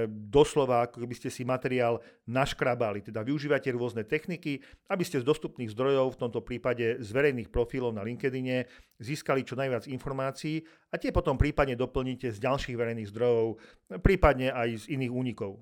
doslova, 0.08 0.88
ako 0.88 1.04
keby 1.04 1.14
ste 1.16 1.28
si 1.28 1.44
materiál 1.44 2.00
naškrabali. 2.24 3.04
Teda 3.04 3.20
využívate 3.20 3.68
rôzne 3.74 4.08
techniky, 4.08 4.62
aby 4.88 5.04
ste 5.04 5.20
z 5.20 5.28
dostupných 5.28 5.68
zdrojov, 5.72 6.16
v 6.16 6.20
tomto 6.26 6.40
prípade 6.40 7.02
z 7.02 7.08
verejných 7.12 7.52
profilov 7.52 7.92
na 7.92 8.00
LinkedIne, 8.00 8.64
získali 8.96 9.44
čo 9.44 9.58
najviac 9.58 9.84
informácií 9.90 10.64
a 10.88 10.96
tie 10.96 11.12
potom 11.12 11.36
prípadne 11.36 11.76
doplníte 11.76 12.32
z 12.32 12.38
ďalších 12.40 12.76
verejných 12.76 13.10
zdrojov, 13.12 13.60
prípadne 14.00 14.48
aj 14.54 14.88
z 14.88 14.96
iných 14.96 15.12
únikov. 15.12 15.60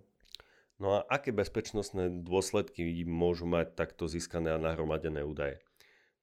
No 0.78 0.98
a 0.98 1.06
aké 1.06 1.30
bezpečnostné 1.30 2.22
dôsledky 2.26 3.06
môžu 3.06 3.46
mať 3.46 3.78
takto 3.78 4.10
získané 4.10 4.54
a 4.54 4.62
nahromadené 4.62 5.22
údaje? 5.22 5.62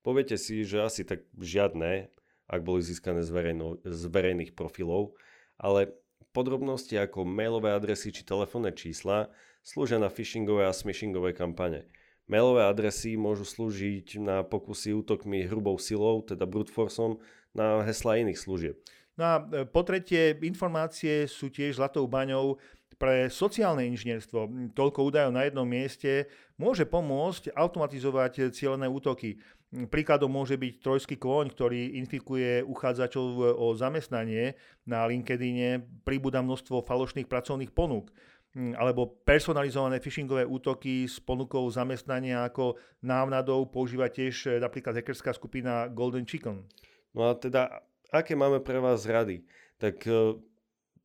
Poviete 0.04 0.36
si, 0.36 0.68
že 0.68 0.84
asi 0.84 1.08
tak 1.08 1.24
žiadne, 1.40 2.12
ak 2.52 2.62
boli 2.66 2.84
získané 2.84 3.24
z, 3.24 3.32
verejno, 3.32 3.80
z 3.86 4.04
verejných 4.12 4.52
profilov, 4.52 5.16
ale 5.56 5.94
Podrobnosti 6.32 6.96
ako 6.96 7.28
mailové 7.28 7.76
adresy 7.76 8.16
či 8.16 8.24
telefónne 8.24 8.72
čísla 8.72 9.28
slúžia 9.68 10.00
na 10.00 10.08
phishingové 10.08 10.64
a 10.64 10.72
smishingové 10.72 11.36
kampane. 11.36 11.84
Mailové 12.32 12.64
adresy 12.64 13.20
môžu 13.20 13.44
slúžiť 13.44 14.16
na 14.24 14.40
pokusy 14.48 14.96
útokmi 14.96 15.44
hrubou 15.44 15.76
silou, 15.76 16.24
teda 16.24 16.48
brute 16.48 16.72
forceom, 16.72 17.20
na 17.52 17.84
hesla 17.84 18.24
iných 18.24 18.40
služieb. 18.40 18.80
No 19.20 19.24
a 19.28 19.34
e, 19.44 19.68
po 19.68 19.84
tretie, 19.84 20.40
informácie 20.40 21.28
sú 21.28 21.52
tiež 21.52 21.76
zlatou 21.76 22.08
baňou 22.08 22.56
pre 22.96 23.28
sociálne 23.28 23.84
inžinierstvo. 23.92 24.72
Toľko 24.78 25.12
údajov 25.12 25.36
na 25.36 25.44
jednom 25.50 25.68
mieste 25.68 26.32
môže 26.56 26.88
pomôcť 26.88 27.52
automatizovať 27.52 28.56
cieľené 28.56 28.88
útoky. 28.88 29.42
Príkladom 29.72 30.28
môže 30.28 30.60
byť 30.60 30.84
trojský 30.84 31.16
kôň, 31.16 31.56
ktorý 31.56 31.96
infikuje 31.96 32.60
uchádzačov 32.60 33.56
o 33.56 33.72
zamestnanie 33.72 34.60
na 34.84 35.08
LinkedIne, 35.08 35.80
pribúda 36.04 36.44
množstvo 36.44 36.84
falošných 36.84 37.32
pracovných 37.32 37.72
ponúk 37.72 38.12
alebo 38.52 39.08
personalizované 39.24 40.04
phishingové 40.04 40.44
útoky 40.44 41.08
s 41.08 41.24
ponukou 41.24 41.64
zamestnania 41.72 42.44
ako 42.44 42.76
návnadou 43.00 43.64
používa 43.72 44.12
tiež 44.12 44.60
napríklad 44.60 45.00
hackerská 45.00 45.32
skupina 45.32 45.88
Golden 45.88 46.28
Chicken. 46.28 46.68
No 47.16 47.32
a 47.32 47.40
teda, 47.40 47.80
aké 48.12 48.36
máme 48.36 48.60
pre 48.60 48.84
vás 48.84 49.08
rady? 49.08 49.48
Tak 49.80 50.04
e, 50.04 50.36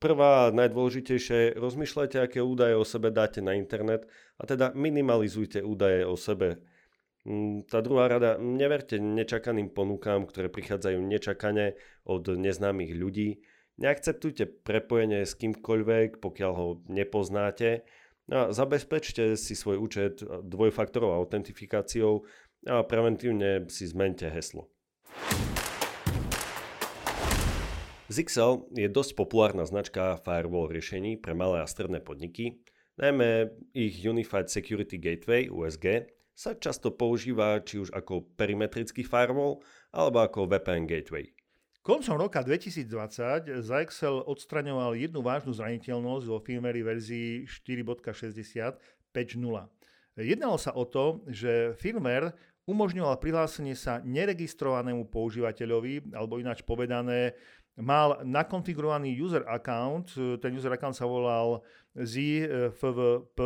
prvá 0.03 0.51
najdôležitejšia 0.51 1.37
je, 1.39 1.49
rozmýšľajte, 1.55 2.19
aké 2.19 2.43
údaje 2.43 2.75
o 2.75 2.83
sebe 2.83 3.15
dáte 3.15 3.39
na 3.39 3.55
internet 3.55 4.11
a 4.39 4.43
teda 4.43 4.75
minimalizujte 4.75 5.63
údaje 5.63 6.03
o 6.03 6.19
sebe 6.19 6.59
tá 7.67 7.83
druhá 7.83 8.07
rada, 8.07 8.39
neverte 8.39 9.03
nečakaným 9.03 9.75
ponukám, 9.75 10.31
ktoré 10.31 10.47
prichádzajú 10.47 11.03
nečakane 11.03 11.75
od 12.07 12.23
neznámych 12.31 12.95
ľudí. 12.95 13.43
Neakceptujte 13.83 14.63
prepojenie 14.63 15.27
s 15.27 15.35
kýmkoľvek, 15.35 16.23
pokiaľ 16.23 16.53
ho 16.55 16.67
nepoznáte. 16.87 17.83
A 18.31 18.55
zabezpečte 18.55 19.35
si 19.35 19.59
svoj 19.59 19.83
účet 19.83 20.23
dvojfaktorovou 20.23 21.19
autentifikáciou 21.27 22.23
a 22.67 22.87
preventívne 22.87 23.67
si 23.71 23.91
zmente 23.91 24.31
heslo. 24.31 24.71
Zixel 28.07 28.71
je 28.71 28.87
dosť 28.87 29.19
populárna 29.19 29.67
značka 29.67 30.15
firewall 30.23 30.71
riešení 30.71 31.19
pre 31.19 31.35
malé 31.35 31.59
a 31.59 31.67
stredné 31.67 31.99
podniky, 31.99 32.63
najmä 33.03 33.51
ich 33.75 33.99
Unified 34.07 34.47
Security 34.47 34.95
Gateway 34.95 35.51
USG 35.51 36.16
sa 36.37 36.53
často 36.53 36.93
používa 36.93 37.65
či 37.65 37.81
už 37.81 37.89
ako 37.97 38.29
perimetrický 38.37 39.01
firewall 39.09 39.65
alebo 39.89 40.21
ako 40.21 40.45
VPN 40.45 40.85
gateway. 40.85 41.33
Koncom 41.81 42.19
roka 42.19 42.43
2020 42.43 43.63
Zyxel 43.63 44.21
odstraňoval 44.27 44.99
jednu 44.99 45.23
vážnu 45.23 45.55
zraniteľnosť 45.55 46.27
vo 46.29 46.43
firmware 46.43 46.83
verzii 46.83 47.49
4.60 47.49 48.77
Jednalo 50.17 50.59
sa 50.61 50.75
o 50.75 50.85
to, 50.85 51.23
že 51.31 51.79
firmware 51.79 52.35
umožňoval 52.67 53.23
prihlásenie 53.23 53.79
sa 53.79 54.03
neregistrovanému 54.03 55.07
používateľovi, 55.09 56.11
alebo 56.11 56.43
ináč 56.43 56.67
povedané, 56.67 57.39
mal 57.79 58.19
nakonfigurovaný 58.27 59.15
user 59.15 59.47
account, 59.47 60.11
ten 60.43 60.53
user 60.57 60.75
account 60.75 60.99
sa 60.99 61.07
volal 61.07 61.63
ZFVP, 61.95 63.39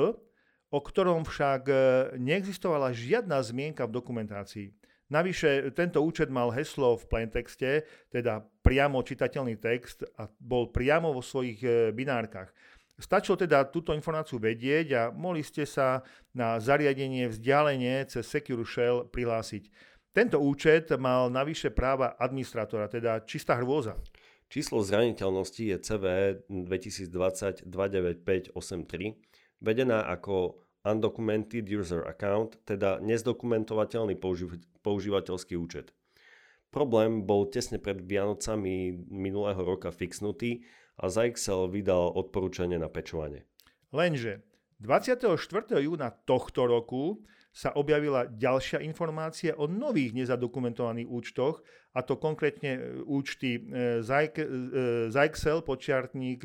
o 0.70 0.78
ktorom 0.78 1.26
však 1.26 1.62
e, 1.66 1.74
neexistovala 2.18 2.94
žiadna 2.94 3.42
zmienka 3.42 3.86
v 3.86 3.94
dokumentácii. 3.94 4.68
Navyše, 5.10 5.74
tento 5.74 5.98
účet 6.06 6.30
mal 6.30 6.54
heslo 6.54 6.94
v 6.94 7.04
plaintexte, 7.10 7.82
teda 8.14 8.46
priamo 8.62 9.02
čitateľný 9.02 9.58
text 9.58 10.06
a 10.14 10.30
bol 10.38 10.70
priamo 10.70 11.10
vo 11.10 11.18
svojich 11.18 11.58
e, 11.66 11.90
binárkach. 11.90 12.54
Stačilo 13.00 13.34
teda 13.34 13.64
túto 13.66 13.96
informáciu 13.96 14.36
vedieť 14.36 14.86
a 14.92 15.02
mohli 15.10 15.40
ste 15.42 15.64
sa 15.64 16.04
na 16.36 16.60
zariadenie 16.60 17.32
vzdialenie 17.32 18.06
cez 18.06 18.28
Secure 18.28 18.62
Shell 18.62 19.08
prihlásiť. 19.08 19.72
Tento 20.12 20.36
účet 20.38 20.92
mal 21.00 21.32
navyše 21.32 21.72
práva 21.72 22.14
administrátora, 22.20 22.92
teda 22.92 23.24
čistá 23.24 23.56
hrôza. 23.56 23.96
Číslo 24.50 24.82
zraniteľnosti 24.82 25.62
je 25.62 25.76
CV 25.78 26.04
2020 26.50 27.70
29583, 27.70 28.50
vedená 29.60 30.08
ako 30.08 30.60
Undocumented 30.80 31.68
User 31.68 32.08
Account, 32.08 32.56
teda 32.64 32.98
nezdokumentovateľný 33.04 34.16
používateľský 34.80 35.54
účet. 35.60 35.92
Problém 36.72 37.26
bol 37.28 37.50
tesne 37.50 37.76
pred 37.76 38.00
Vianocami 38.00 38.94
minulého 39.10 39.60
roka 39.60 39.92
fixnutý 39.92 40.64
a 40.96 41.10
Zyxel 41.10 41.68
vydal 41.68 42.14
odporúčanie 42.16 42.78
na 42.78 42.88
pečovanie. 42.88 43.44
Lenže 43.90 44.46
24. 44.80 45.36
júna 45.76 46.08
tohto 46.24 46.64
roku 46.64 47.20
sa 47.50 47.74
objavila 47.74 48.30
ďalšia 48.30 48.78
informácia 48.86 49.52
o 49.58 49.66
nových 49.66 50.14
nezadokumentovaných 50.14 51.10
účtoch, 51.10 51.60
a 51.90 52.06
to 52.06 52.14
konkrétne 52.22 52.78
e, 52.78 52.80
účty 53.02 53.58
e, 53.58 53.60
Zyxel 55.10 55.58
e, 55.58 55.66
počiartník 55.66 56.40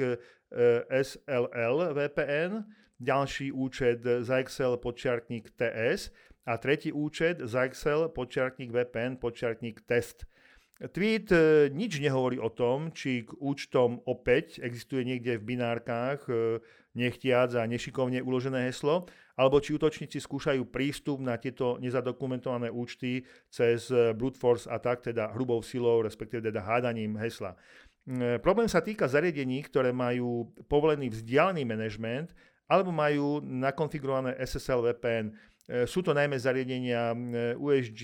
SLL 0.90 1.78
VPN, 1.94 2.66
ďalší 3.00 3.52
účet 3.52 4.04
Zyxel 4.04 4.78
počiartník 4.78 5.52
TS 5.56 6.12
a 6.46 6.58
tretí 6.58 6.92
účet 6.92 7.42
Zyxel 7.44 8.10
počiartník 8.10 8.72
VPN 8.72 9.18
počiartník 9.18 9.82
test. 9.84 10.26
Tweet 10.76 11.32
nič 11.72 12.04
nehovorí 12.04 12.36
o 12.36 12.52
tom, 12.52 12.92
či 12.92 13.24
k 13.24 13.32
účtom 13.40 14.04
opäť 14.04 14.60
existuje 14.60 15.08
niekde 15.08 15.40
v 15.40 15.56
binárkach 15.56 16.28
nechtiac 16.92 17.56
a 17.56 17.64
nešikovne 17.64 18.20
uložené 18.20 18.68
heslo, 18.68 19.08
alebo 19.40 19.64
či 19.64 19.72
útočníci 19.80 20.20
skúšajú 20.20 20.68
prístup 20.68 21.24
na 21.24 21.40
tieto 21.40 21.80
nezadokumentované 21.80 22.68
účty 22.68 23.24
cez 23.48 23.88
brute 24.20 24.36
force 24.36 24.68
attack, 24.68 25.00
teda 25.00 25.32
hrubou 25.32 25.64
silou, 25.64 26.04
respektíve 26.04 26.52
teda 26.52 26.60
hádaním 26.60 27.16
hesla. 27.24 27.56
Eh, 28.06 28.38
problém 28.38 28.70
sa 28.70 28.86
týka 28.86 29.10
zariadení, 29.10 29.66
ktoré 29.66 29.90
majú 29.90 30.54
povolený 30.70 31.10
vzdialený 31.10 31.66
manažment 31.66 32.30
alebo 32.66 32.90
majú 32.90 33.42
nakonfigurované 33.42 34.38
SSL 34.42 34.82
VPN. 34.92 35.26
Eh, 35.32 35.86
sú 35.90 36.02
to 36.06 36.14
najmä 36.14 36.38
zariadenia 36.38 37.14
USG 37.58 38.02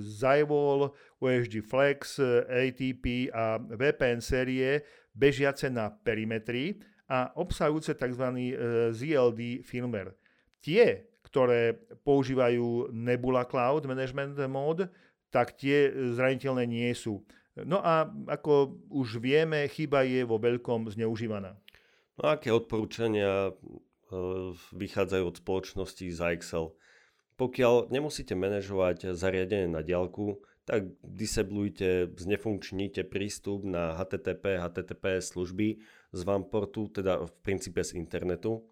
Zywall, 0.00 0.92
USG 1.20 1.64
Flex, 1.64 2.20
ATP 2.48 3.32
a 3.32 3.56
VPN 3.60 4.20
série 4.20 4.84
bežiace 5.12 5.68
na 5.68 5.90
perimetrii 5.90 6.80
a 7.10 7.34
obsahujúce 7.34 7.98
tzv. 7.98 8.24
ZLD 8.94 9.66
firmware. 9.66 10.14
Tie, 10.62 11.10
ktoré 11.26 11.74
používajú 12.06 12.94
Nebula 12.94 13.48
Cloud 13.48 13.86
Management 13.88 14.38
Mode, 14.46 14.86
tak 15.30 15.54
tie 15.58 15.90
zraniteľné 15.90 16.66
nie 16.66 16.90
sú. 16.94 17.22
No 17.54 17.82
a 17.82 18.06
ako 18.30 18.78
už 18.90 19.18
vieme, 19.18 19.66
chyba 19.70 20.06
je 20.06 20.22
vo 20.26 20.38
veľkom 20.38 20.90
zneužívaná. 20.90 21.54
No 22.20 22.22
aké 22.28 22.52
odporúčania 22.52 23.50
e, 23.50 23.52
vychádzajú 24.74 25.24
od 25.24 25.36
spoločnosti 25.38 26.06
Zyxel? 26.10 26.74
Pokiaľ 27.40 27.88
nemusíte 27.88 28.36
manažovať 28.36 29.16
zariadenie 29.16 29.72
na 29.72 29.80
diálku, 29.80 30.44
tak 30.68 30.92
disablujte, 31.02 32.12
znefunkčnite 32.14 33.02
prístup 33.08 33.64
na 33.64 33.96
HTTP, 33.96 34.60
HTTP 34.60 35.18
služby 35.18 35.82
z 36.12 36.20
portu, 36.46 36.86
teda 36.92 37.26
v 37.26 37.32
princípe 37.42 37.80
z 37.80 37.96
internetu. 37.96 38.68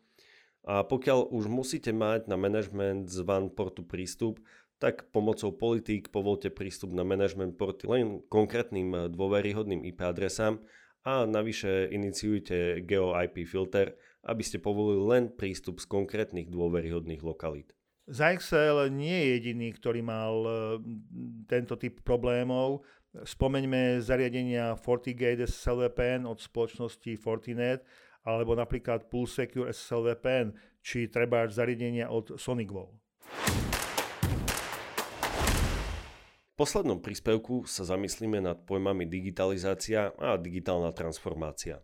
A 0.69 0.85
pokiaľ 0.85 1.33
už 1.33 1.49
musíte 1.49 1.97
mať 1.97 2.29
na 2.29 2.37
management 2.37 3.09
z 3.09 3.25
portu 3.57 3.83
prístup, 3.83 4.39
tak 4.79 5.11
pomocou 5.11 5.51
politík 5.51 6.15
povolte 6.15 6.55
prístup 6.55 6.95
na 6.95 7.03
management 7.03 7.59
porty 7.59 7.91
len 7.91 8.23
konkrétnym 8.31 9.11
dôveryhodným 9.11 9.83
IP 9.83 10.07
adresám 10.07 10.63
a 11.03 11.27
navyše 11.27 11.91
iniciujte 11.91 12.85
GeoIP 12.87 13.43
filter, 13.43 13.99
aby 14.27 14.43
ste 14.43 14.59
povolili 14.59 15.05
len 15.05 15.25
prístup 15.31 15.79
z 15.79 15.87
konkrétnych 15.87 16.51
dôveryhodných 16.51 17.23
lokalít. 17.23 17.75
Zyxel 18.09 18.89
nie 18.89 19.13
je 19.13 19.27
jediný, 19.37 19.69
ktorý 19.77 20.01
mal 20.01 20.35
eh, 20.43 20.55
tento 21.45 21.77
typ 21.77 22.01
problémov. 22.01 22.83
Spomeňme 23.13 24.01
zariadenia 24.01 24.77
FortiGate 24.77 25.45
SSL 25.45 25.93
od 26.25 26.39
spoločnosti 26.41 27.13
Fortinet 27.21 27.85
alebo 28.29 28.53
napríklad 28.53 29.09
Pulse 29.09 29.49
Secure 29.49 29.73
SSL 29.73 30.13
VPN, 30.13 30.49
či 30.85 31.09
treba 31.09 31.49
zariadenia 31.49 32.13
od 32.13 32.37
SonicWall. 32.37 32.93
V 36.49 36.67
poslednom 36.67 36.99
príspevku 36.99 37.65
sa 37.71 37.87
zamyslíme 37.87 38.43
nad 38.43 38.59
pojmami 38.67 39.07
digitalizácia 39.07 40.11
a 40.19 40.35
digitálna 40.35 40.91
transformácia. 40.91 41.79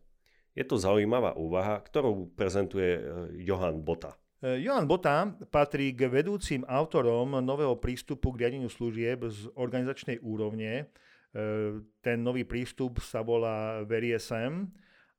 Je 0.55 0.63
to 0.63 0.79
zaujímavá 0.79 1.35
úvaha, 1.35 1.83
ktorú 1.83 2.31
prezentuje 2.39 2.95
e, 2.95 3.03
Johan 3.43 3.83
Bota. 3.83 4.15
E, 4.39 4.63
Johan 4.63 4.87
Bota 4.87 5.35
patrí 5.51 5.91
k 5.91 6.07
vedúcim 6.07 6.63
autorom 6.71 7.43
nového 7.43 7.75
prístupu 7.75 8.31
k 8.31 8.47
riadeniu 8.47 8.71
služieb 8.71 9.27
z 9.27 9.51
organizačnej 9.59 10.23
úrovne. 10.23 10.87
E, 11.35 11.83
ten 11.99 12.23
nový 12.23 12.47
prístup 12.47 13.03
sa 13.03 13.27
volá 13.27 13.83
VeriSM 13.83 14.71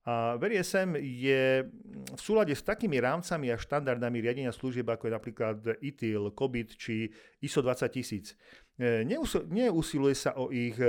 a 0.08 0.40
VeriSM 0.40 0.96
je 1.02 1.66
v 2.14 2.22
súlade 2.22 2.54
s 2.54 2.64
takými 2.64 3.02
rámcami 3.02 3.50
a 3.52 3.60
štandardami 3.60 4.22
riadenia 4.24 4.54
služieb, 4.56 4.86
ako 4.88 5.10
je 5.10 5.18
napríklad 5.18 5.58
ITIL, 5.82 6.32
COBIT 6.32 6.80
či 6.80 7.10
ISO 7.44 7.60
20000. 7.60 8.38
E, 8.80 9.04
neusiluje 9.52 10.16
sa 10.16 10.38
o 10.40 10.48
ich 10.48 10.80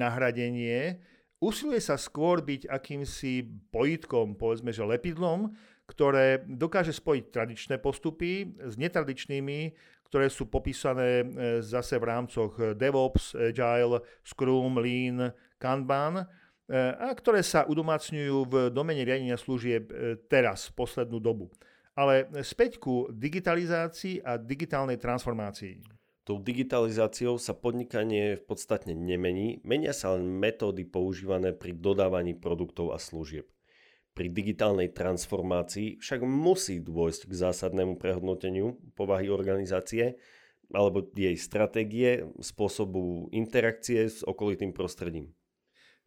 nahradenie, 0.00 0.96
usiluje 1.38 1.80
sa 1.82 1.94
skôr 1.98 2.42
byť 2.42 2.68
akýmsi 2.68 3.46
pojitkom, 3.72 4.38
povedzme, 4.38 4.74
že 4.74 4.86
lepidlom, 4.86 5.54
ktoré 5.88 6.44
dokáže 6.44 6.92
spojiť 6.92 7.24
tradičné 7.32 7.76
postupy 7.80 8.52
s 8.60 8.76
netradičnými, 8.76 9.72
ktoré 10.08 10.28
sú 10.28 10.48
popísané 10.48 11.20
e, 11.20 11.24
zase 11.64 11.96
v 12.00 12.08
rámcoch 12.08 12.76
DevOps, 12.76 13.36
Agile, 13.36 14.00
Scrum, 14.24 14.80
Lean, 14.80 15.32
Kanban, 15.60 16.24
E, 16.68 16.76
a 16.76 17.08
ktoré 17.16 17.40
sa 17.40 17.64
udomácňujú 17.64 18.36
v 18.44 18.54
domene 18.68 19.00
riadenia 19.00 19.40
služieb 19.40 19.88
e, 19.88 20.20
teraz, 20.28 20.68
poslednú 20.68 21.16
dobu. 21.16 21.48
Ale 21.96 22.28
späť 22.44 22.76
ku 22.76 23.08
digitalizácii 23.08 24.20
a 24.20 24.36
digitálnej 24.36 25.00
transformácii. 25.00 25.80
Tou 26.28 26.36
digitalizáciou 26.36 27.40
sa 27.40 27.56
podnikanie 27.56 28.36
v 28.36 28.44
podstate 28.44 28.92
nemení, 28.92 29.64
menia 29.64 29.96
sa 29.96 30.12
len 30.12 30.28
metódy 30.28 30.84
používané 30.84 31.56
pri 31.56 31.72
dodávaní 31.72 32.36
produktov 32.36 32.92
a 32.92 33.00
služieb. 33.00 33.48
Pri 34.12 34.28
digitálnej 34.28 34.92
transformácii 34.92 35.96
však 35.96 36.20
musí 36.28 36.84
dôjsť 36.84 37.32
k 37.32 37.32
zásadnému 37.32 37.96
prehodnoteniu 37.96 38.76
povahy 38.92 39.32
organizácie 39.32 40.20
alebo 40.68 41.00
jej 41.16 41.32
stratégie, 41.32 42.28
spôsobu 42.44 43.32
interakcie 43.32 44.04
s 44.04 44.20
okolitým 44.20 44.76
prostredím. 44.76 45.32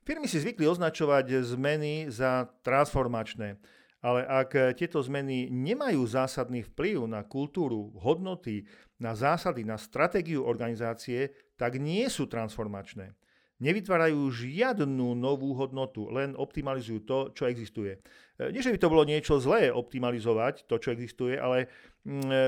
Firmy 0.06 0.30
si 0.30 0.38
zvykli 0.38 0.70
označovať 0.70 1.42
zmeny 1.42 2.14
za 2.14 2.46
transformačné, 2.62 3.58
ale 4.02 4.26
ak 4.26 4.76
tieto 4.78 4.98
zmeny 4.98 5.48
nemajú 5.54 6.02
zásadný 6.10 6.66
vplyv 6.74 7.06
na 7.06 7.22
kultúru, 7.22 7.94
hodnoty, 8.02 8.66
na 8.98 9.14
zásady, 9.14 9.62
na 9.62 9.78
stratégiu 9.78 10.46
organizácie, 10.46 11.34
tak 11.58 11.78
nie 11.78 12.06
sú 12.10 12.26
transformačné. 12.26 13.14
Nevytvárajú 13.62 14.26
žiadnu 14.34 15.14
novú 15.14 15.54
hodnotu, 15.54 16.10
len 16.10 16.34
optimalizujú 16.34 17.00
to, 17.06 17.20
čo 17.30 17.46
existuje. 17.46 18.02
E, 18.42 18.50
nie, 18.50 18.66
že 18.66 18.74
by 18.74 18.82
to 18.82 18.90
bolo 18.90 19.06
niečo 19.06 19.38
zlé 19.38 19.70
optimalizovať 19.70 20.66
to, 20.66 20.82
čo 20.82 20.90
existuje, 20.90 21.38
ale 21.38 21.70
mm, 22.02 22.26
e, 22.26 22.46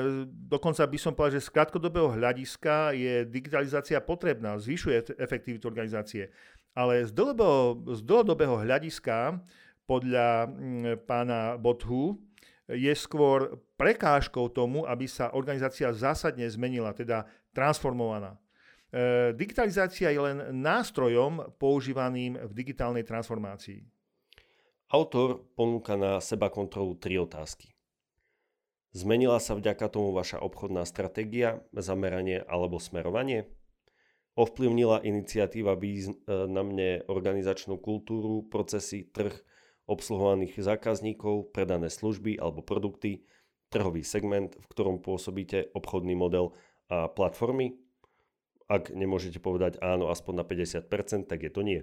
dokonca 0.50 0.82
by 0.90 0.98
som 0.98 1.14
povedal, 1.14 1.38
že 1.38 1.46
z 1.46 1.54
krátkodobého 1.54 2.18
hľadiska 2.18 2.98
je 2.98 3.30
digitalizácia 3.30 4.02
potrebná, 4.02 4.58
zvyšuje 4.58 5.22
efektivitu 5.22 5.70
organizácie. 5.70 6.34
Ale 6.74 7.06
z 7.06 7.14
dlhodobého, 7.14 7.94
z 7.94 8.00
dlhodobého 8.02 8.56
hľadiska 8.66 9.38
podľa 9.86 10.48
mm, 10.48 11.08
pána 11.08 11.60
Bothu 11.60 12.20
je 12.72 12.94
skôr 12.96 13.60
prekážkou 13.76 14.48
tomu, 14.56 14.88
aby 14.88 15.04
sa 15.04 15.36
organizácia 15.36 15.92
zásadne 15.92 16.48
zmenila, 16.48 16.96
teda 16.96 17.28
transformovaná. 17.52 18.40
E, 18.94 19.36
digitalizácia 19.36 20.10
je 20.14 20.22
len 20.22 20.38
nástrojom 20.64 21.60
používaným 21.60 22.40
v 22.40 22.52
digitálnej 22.56 23.04
transformácii. 23.04 23.84
Autor 24.94 25.44
ponúka 25.58 25.98
na 25.98 26.22
seba 26.22 26.54
kontrolu 26.54 26.96
tri 26.96 27.18
otázky. 27.18 27.74
Zmenila 28.94 29.42
sa 29.42 29.58
vďaka 29.58 29.90
tomu 29.90 30.14
vaša 30.14 30.38
obchodná 30.38 30.86
stratégia, 30.86 31.66
zameranie 31.74 32.46
alebo 32.46 32.78
smerovanie? 32.78 33.50
Ovplyvnila 34.38 35.02
iniciatíva 35.02 35.74
významne 35.74 37.02
organizačnú 37.10 37.82
kultúru, 37.82 38.46
procesy, 38.54 39.10
trh, 39.10 39.34
obsluhovaných 39.86 40.60
zákazníkov, 40.60 41.52
predané 41.52 41.92
služby 41.92 42.40
alebo 42.40 42.64
produkty, 42.64 43.28
trhový 43.68 44.06
segment, 44.06 44.54
v 44.56 44.66
ktorom 44.70 45.02
pôsobíte, 45.02 45.74
obchodný 45.74 46.16
model 46.16 46.56
a 46.88 47.10
platformy? 47.10 47.76
Ak 48.72 48.94
nemôžete 48.94 49.44
povedať 49.44 49.82
áno 49.84 50.08
aspoň 50.08 50.34
na 50.40 50.46
50%, 50.48 51.28
tak 51.28 51.44
je 51.44 51.52
to 51.52 51.62
nie. 51.66 51.82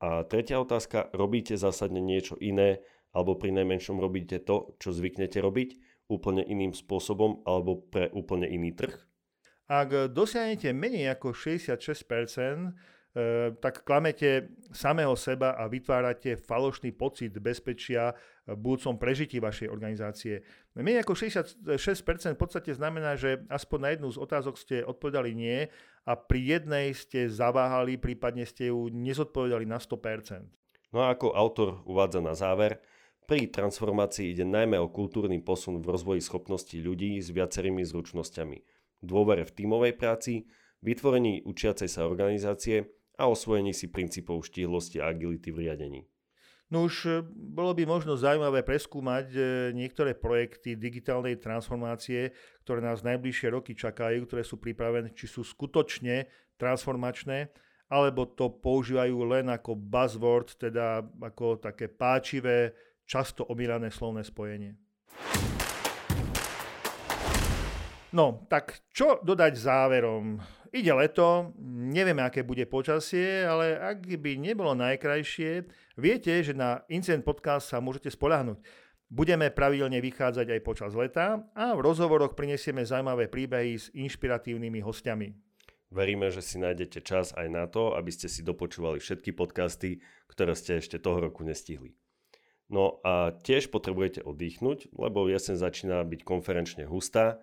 A 0.00 0.24
tretia 0.24 0.60
otázka, 0.60 1.12
robíte 1.12 1.56
zásadne 1.56 2.00
niečo 2.00 2.36
iné, 2.40 2.84
alebo 3.12 3.36
pri 3.36 3.52
najmenšom 3.52 4.00
robíte 4.00 4.40
to, 4.40 4.76
čo 4.80 4.92
zvyknete 4.92 5.40
robiť, 5.40 5.76
úplne 6.10 6.42
iným 6.42 6.74
spôsobom 6.74 7.46
alebo 7.46 7.80
pre 7.80 8.10
úplne 8.10 8.48
iný 8.48 8.74
trh? 8.74 8.96
Ak 9.70 10.10
dosiahnete 10.10 10.74
menej 10.74 11.14
ako 11.14 11.30
66%, 11.30 11.70
E, 11.70 12.99
tak 13.58 13.82
klamete 13.82 14.54
samého 14.70 15.18
seba 15.18 15.58
a 15.58 15.66
vytvárate 15.66 16.38
falošný 16.38 16.94
pocit 16.94 17.34
bezpečia 17.42 18.14
v 18.46 18.54
budúcom 18.54 19.02
prežití 19.02 19.42
vašej 19.42 19.66
organizácie. 19.66 20.46
Menej 20.78 21.02
ako 21.02 21.18
66% 21.18 21.58
v 22.34 22.38
podstate 22.38 22.70
znamená, 22.70 23.18
že 23.18 23.42
aspoň 23.50 23.78
na 23.82 23.88
jednu 23.98 24.08
z 24.14 24.18
otázok 24.22 24.54
ste 24.54 24.86
odpovedali 24.86 25.34
nie 25.34 25.66
a 26.06 26.14
pri 26.14 26.58
jednej 26.58 26.94
ste 26.94 27.26
zaváhali, 27.26 27.98
prípadne 27.98 28.46
ste 28.46 28.70
ju 28.70 28.86
nezodpovedali 28.94 29.66
na 29.66 29.82
100%. 29.82 30.46
No 30.94 31.02
a 31.02 31.10
ako 31.10 31.34
autor 31.34 31.82
uvádza 31.90 32.22
na 32.22 32.38
záver, 32.38 32.78
pri 33.26 33.46
transformácii 33.50 34.34
ide 34.34 34.46
najmä 34.46 34.78
o 34.78 34.90
kultúrny 34.90 35.38
posun 35.42 35.82
v 35.82 35.86
rozvoji 35.86 36.22
schopností 36.22 36.82
ľudí 36.82 37.18
s 37.22 37.30
viacerými 37.30 37.82
zručnosťami, 37.86 38.58
dôvere 39.02 39.46
v 39.46 39.54
tímovej 39.54 39.94
práci, 39.94 40.50
vytvorení 40.82 41.46
učiacej 41.46 41.86
sa 41.86 42.10
organizácie 42.10 42.99
a 43.20 43.28
osvojení 43.28 43.76
si 43.76 43.92
princípov 43.92 44.48
štíhlosti 44.48 45.04
a 45.04 45.12
agility 45.12 45.52
v 45.52 45.68
riadení. 45.68 46.00
No 46.70 46.86
už 46.86 46.94
e, 47.04 47.10
bolo 47.34 47.74
by 47.74 47.82
možno 47.82 48.14
zaujímavé 48.14 48.62
preskúmať 48.62 49.26
e, 49.34 49.40
niektoré 49.74 50.14
projekty 50.14 50.78
digitálnej 50.78 51.36
transformácie, 51.36 52.30
ktoré 52.62 52.80
nás 52.80 53.02
najbližšie 53.02 53.50
roky 53.50 53.74
čakajú, 53.74 54.24
ktoré 54.24 54.46
sú 54.46 54.56
pripravené, 54.62 55.10
či 55.10 55.26
sú 55.26 55.42
skutočne 55.42 56.30
transformačné, 56.56 57.50
alebo 57.90 58.22
to 58.22 58.54
používajú 58.54 59.18
len 59.26 59.50
ako 59.50 59.74
buzzword, 59.74 60.54
teda 60.62 61.02
ako 61.18 61.58
také 61.58 61.90
páčivé, 61.90 62.70
často 63.02 63.42
omírané 63.50 63.90
slovné 63.90 64.22
spojenie. 64.22 64.78
No, 68.10 68.42
tak 68.50 68.82
čo 68.90 69.22
dodať 69.22 69.54
záverom? 69.54 70.42
Ide 70.70 70.94
leto, 70.94 71.54
nevieme, 71.62 72.22
aké 72.22 72.42
bude 72.42 72.62
počasie, 72.66 73.42
ale 73.42 73.74
ak 73.78 74.06
by 74.06 74.38
nebolo 74.38 74.74
najkrajšie, 74.78 75.66
viete, 75.98 76.30
že 76.42 76.54
na 76.54 76.82
Incident 76.90 77.26
Podcast 77.26 77.70
sa 77.70 77.82
môžete 77.82 78.10
spolahnuť. 78.10 78.58
Budeme 79.10 79.50
pravidelne 79.50 79.98
vychádzať 79.98 80.46
aj 80.46 80.60
počas 80.62 80.94
leta 80.94 81.42
a 81.54 81.74
v 81.74 81.82
rozhovoroch 81.82 82.38
prinesieme 82.38 82.86
zaujímavé 82.86 83.26
príbehy 83.26 83.74
s 83.74 83.90
inšpiratívnymi 83.90 84.78
hostiami. 84.82 85.34
Veríme, 85.90 86.30
že 86.30 86.38
si 86.38 86.62
nájdete 86.62 87.02
čas 87.02 87.34
aj 87.34 87.50
na 87.50 87.66
to, 87.66 87.98
aby 87.98 88.14
ste 88.14 88.30
si 88.30 88.46
dopočúvali 88.46 89.02
všetky 89.02 89.34
podcasty, 89.34 89.98
ktoré 90.30 90.54
ste 90.54 90.78
ešte 90.78 91.02
toho 91.02 91.18
roku 91.18 91.42
nestihli. 91.42 91.98
No 92.70 93.02
a 93.02 93.34
tiež 93.34 93.74
potrebujete 93.74 94.22
oddychnúť, 94.22 94.94
lebo 94.94 95.26
jesen 95.26 95.58
začína 95.58 96.06
byť 96.06 96.22
konferenčne 96.22 96.86
hustá 96.86 97.42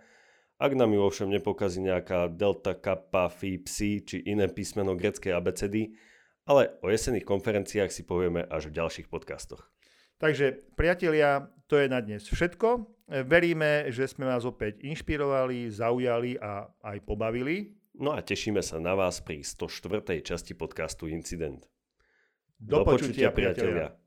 ak 0.57 0.71
nám 0.73 0.93
ju 0.93 1.01
ovšem 1.05 1.29
nepokazí 1.29 1.85
nejaká 1.85 2.33
delta, 2.33 2.73
kappa, 2.73 3.29
phi, 3.29 3.61
psi 3.61 4.01
či 4.01 4.17
iné 4.25 4.49
písmeno 4.49 4.97
greckej 4.97 5.33
abecedy, 5.33 5.93
ale 6.49 6.77
o 6.81 6.89
jesenných 6.89 7.27
konferenciách 7.27 7.93
si 7.93 8.01
povieme 8.03 8.41
až 8.49 8.73
v 8.73 8.81
ďalších 8.81 9.07
podcastoch. 9.07 9.69
Takže 10.17 10.73
priatelia, 10.73 11.53
to 11.69 11.77
je 11.77 11.85
na 11.85 12.01
dnes 12.01 12.25
všetko. 12.25 12.89
Veríme, 13.29 13.87
že 13.93 14.09
sme 14.09 14.25
vás 14.25 14.43
opäť 14.49 14.81
inšpirovali, 14.81 15.69
zaujali 15.69 16.41
a 16.41 16.65
aj 16.81 16.97
pobavili. 17.05 17.77
No 17.97 18.17
a 18.17 18.25
tešíme 18.25 18.61
sa 18.65 18.81
na 18.81 18.97
vás 18.97 19.21
pri 19.21 19.45
104. 19.45 20.25
časti 20.25 20.57
podcastu 20.57 21.05
Incident. 21.05 21.69
Do, 22.57 22.81
Do 22.81 22.97
počutia, 22.97 23.29
priatelia. 23.29 23.93
priatelia. 23.93 24.06